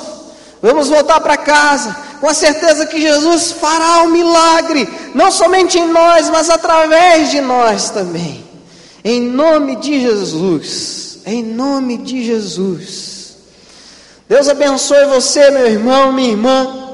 Vamos 0.61 0.89
voltar 0.89 1.21
para 1.21 1.37
casa, 1.37 1.95
com 2.19 2.27
a 2.27 2.33
certeza 2.33 2.85
que 2.85 2.99
Jesus 2.99 3.53
fará 3.53 4.01
o 4.01 4.07
um 4.07 4.09
milagre, 4.09 4.89
não 5.15 5.31
somente 5.31 5.79
em 5.79 5.87
nós, 5.87 6.29
mas 6.29 6.49
através 6.49 7.31
de 7.31 7.39
nós 7.39 7.91
também. 7.91 8.43
Em 9.05 9.21
nome 9.21 9.77
de 9.77 10.01
Jesus, 10.01 11.19
em 11.25 11.41
nome 11.41 11.99
de 11.99 12.25
Jesus. 12.25 13.37
Deus 14.27 14.49
abençoe 14.49 15.05
você, 15.05 15.49
meu 15.49 15.65
irmão, 15.65 16.11
minha 16.11 16.31
irmã. 16.31 16.89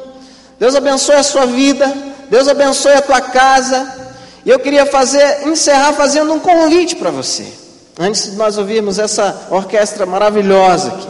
Deus 0.59 0.75
abençoe 0.75 1.15
a 1.15 1.23
sua 1.23 1.47
vida. 1.47 1.91
Deus 2.29 2.47
abençoe 2.47 2.93
a 2.93 3.01
tua 3.01 3.19
casa. 3.19 4.11
E 4.45 4.51
eu 4.51 4.59
queria 4.59 4.85
fazer, 4.85 5.47
encerrar 5.47 5.93
fazendo 5.93 6.31
um 6.31 6.39
convite 6.39 6.95
para 6.95 7.09
você. 7.09 7.64
Antes 7.97 8.31
de 8.31 8.35
nós 8.35 8.57
ouvirmos 8.57 8.99
essa 8.99 9.47
orquestra 9.49 10.05
maravilhosa 10.05 10.89
aqui. 10.89 11.07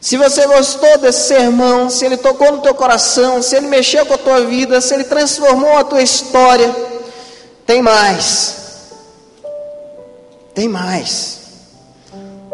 Se 0.00 0.16
você 0.16 0.46
gostou 0.46 0.96
desse 0.96 1.28
sermão, 1.28 1.90
se 1.90 2.06
ele 2.06 2.16
tocou 2.16 2.52
no 2.52 2.62
teu 2.62 2.74
coração, 2.74 3.42
se 3.42 3.54
ele 3.54 3.66
mexeu 3.66 4.06
com 4.06 4.14
a 4.14 4.18
tua 4.18 4.40
vida, 4.46 4.80
se 4.80 4.94
ele 4.94 5.04
transformou 5.04 5.76
a 5.76 5.84
tua 5.84 6.00
história, 6.00 6.74
tem 7.66 7.82
mais. 7.82 8.56
Tem 10.54 10.68
mais. 10.68 11.38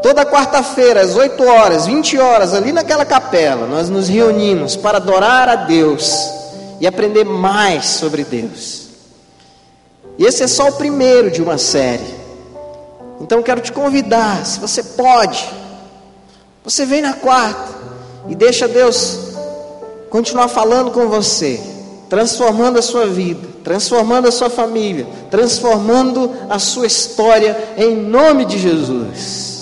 Toda 0.03 0.26
quarta-feira, 0.26 1.01
às 1.01 1.14
8 1.14 1.42
horas, 1.44 1.86
20 1.86 2.18
horas, 2.18 2.53
ali 2.53 2.72
naquela 2.72 3.05
capela, 3.05 3.66
nós 3.66 3.88
nos 3.88 4.09
reunimos 4.09 4.74
para 4.74 4.99
adorar 4.99 5.49
a 5.49 5.55
Deus 5.55 6.28
e 6.80 6.86
aprender 6.86 7.24
mais 7.24 7.86
sobre 7.86 8.24
Deus. 8.24 8.88
E 10.18 10.24
esse 10.24 10.42
é 10.42 10.49
só 10.49 10.68
o 10.68 10.72
primeiro 10.72 11.30
de 11.30 11.40
uma 11.40 11.59
série. 11.59 12.25
Então 13.20 13.42
quero 13.42 13.60
te 13.60 13.72
convidar, 13.72 14.44
se 14.44 14.60
você 14.60 14.82
pode, 14.82 15.48
você 16.62 16.84
vem 16.84 17.00
na 17.00 17.14
quarta 17.14 17.74
e 18.28 18.34
deixa 18.34 18.68
Deus 18.68 19.18
continuar 20.10 20.48
falando 20.48 20.90
com 20.90 21.08
você, 21.08 21.60
transformando 22.08 22.78
a 22.78 22.82
sua 22.82 23.06
vida, 23.06 23.48
transformando 23.64 24.28
a 24.28 24.32
sua 24.32 24.50
família, 24.50 25.06
transformando 25.30 26.32
a 26.48 26.58
sua 26.58 26.86
história 26.86 27.74
em 27.76 27.96
nome 27.96 28.44
de 28.44 28.58
Jesus. 28.58 29.55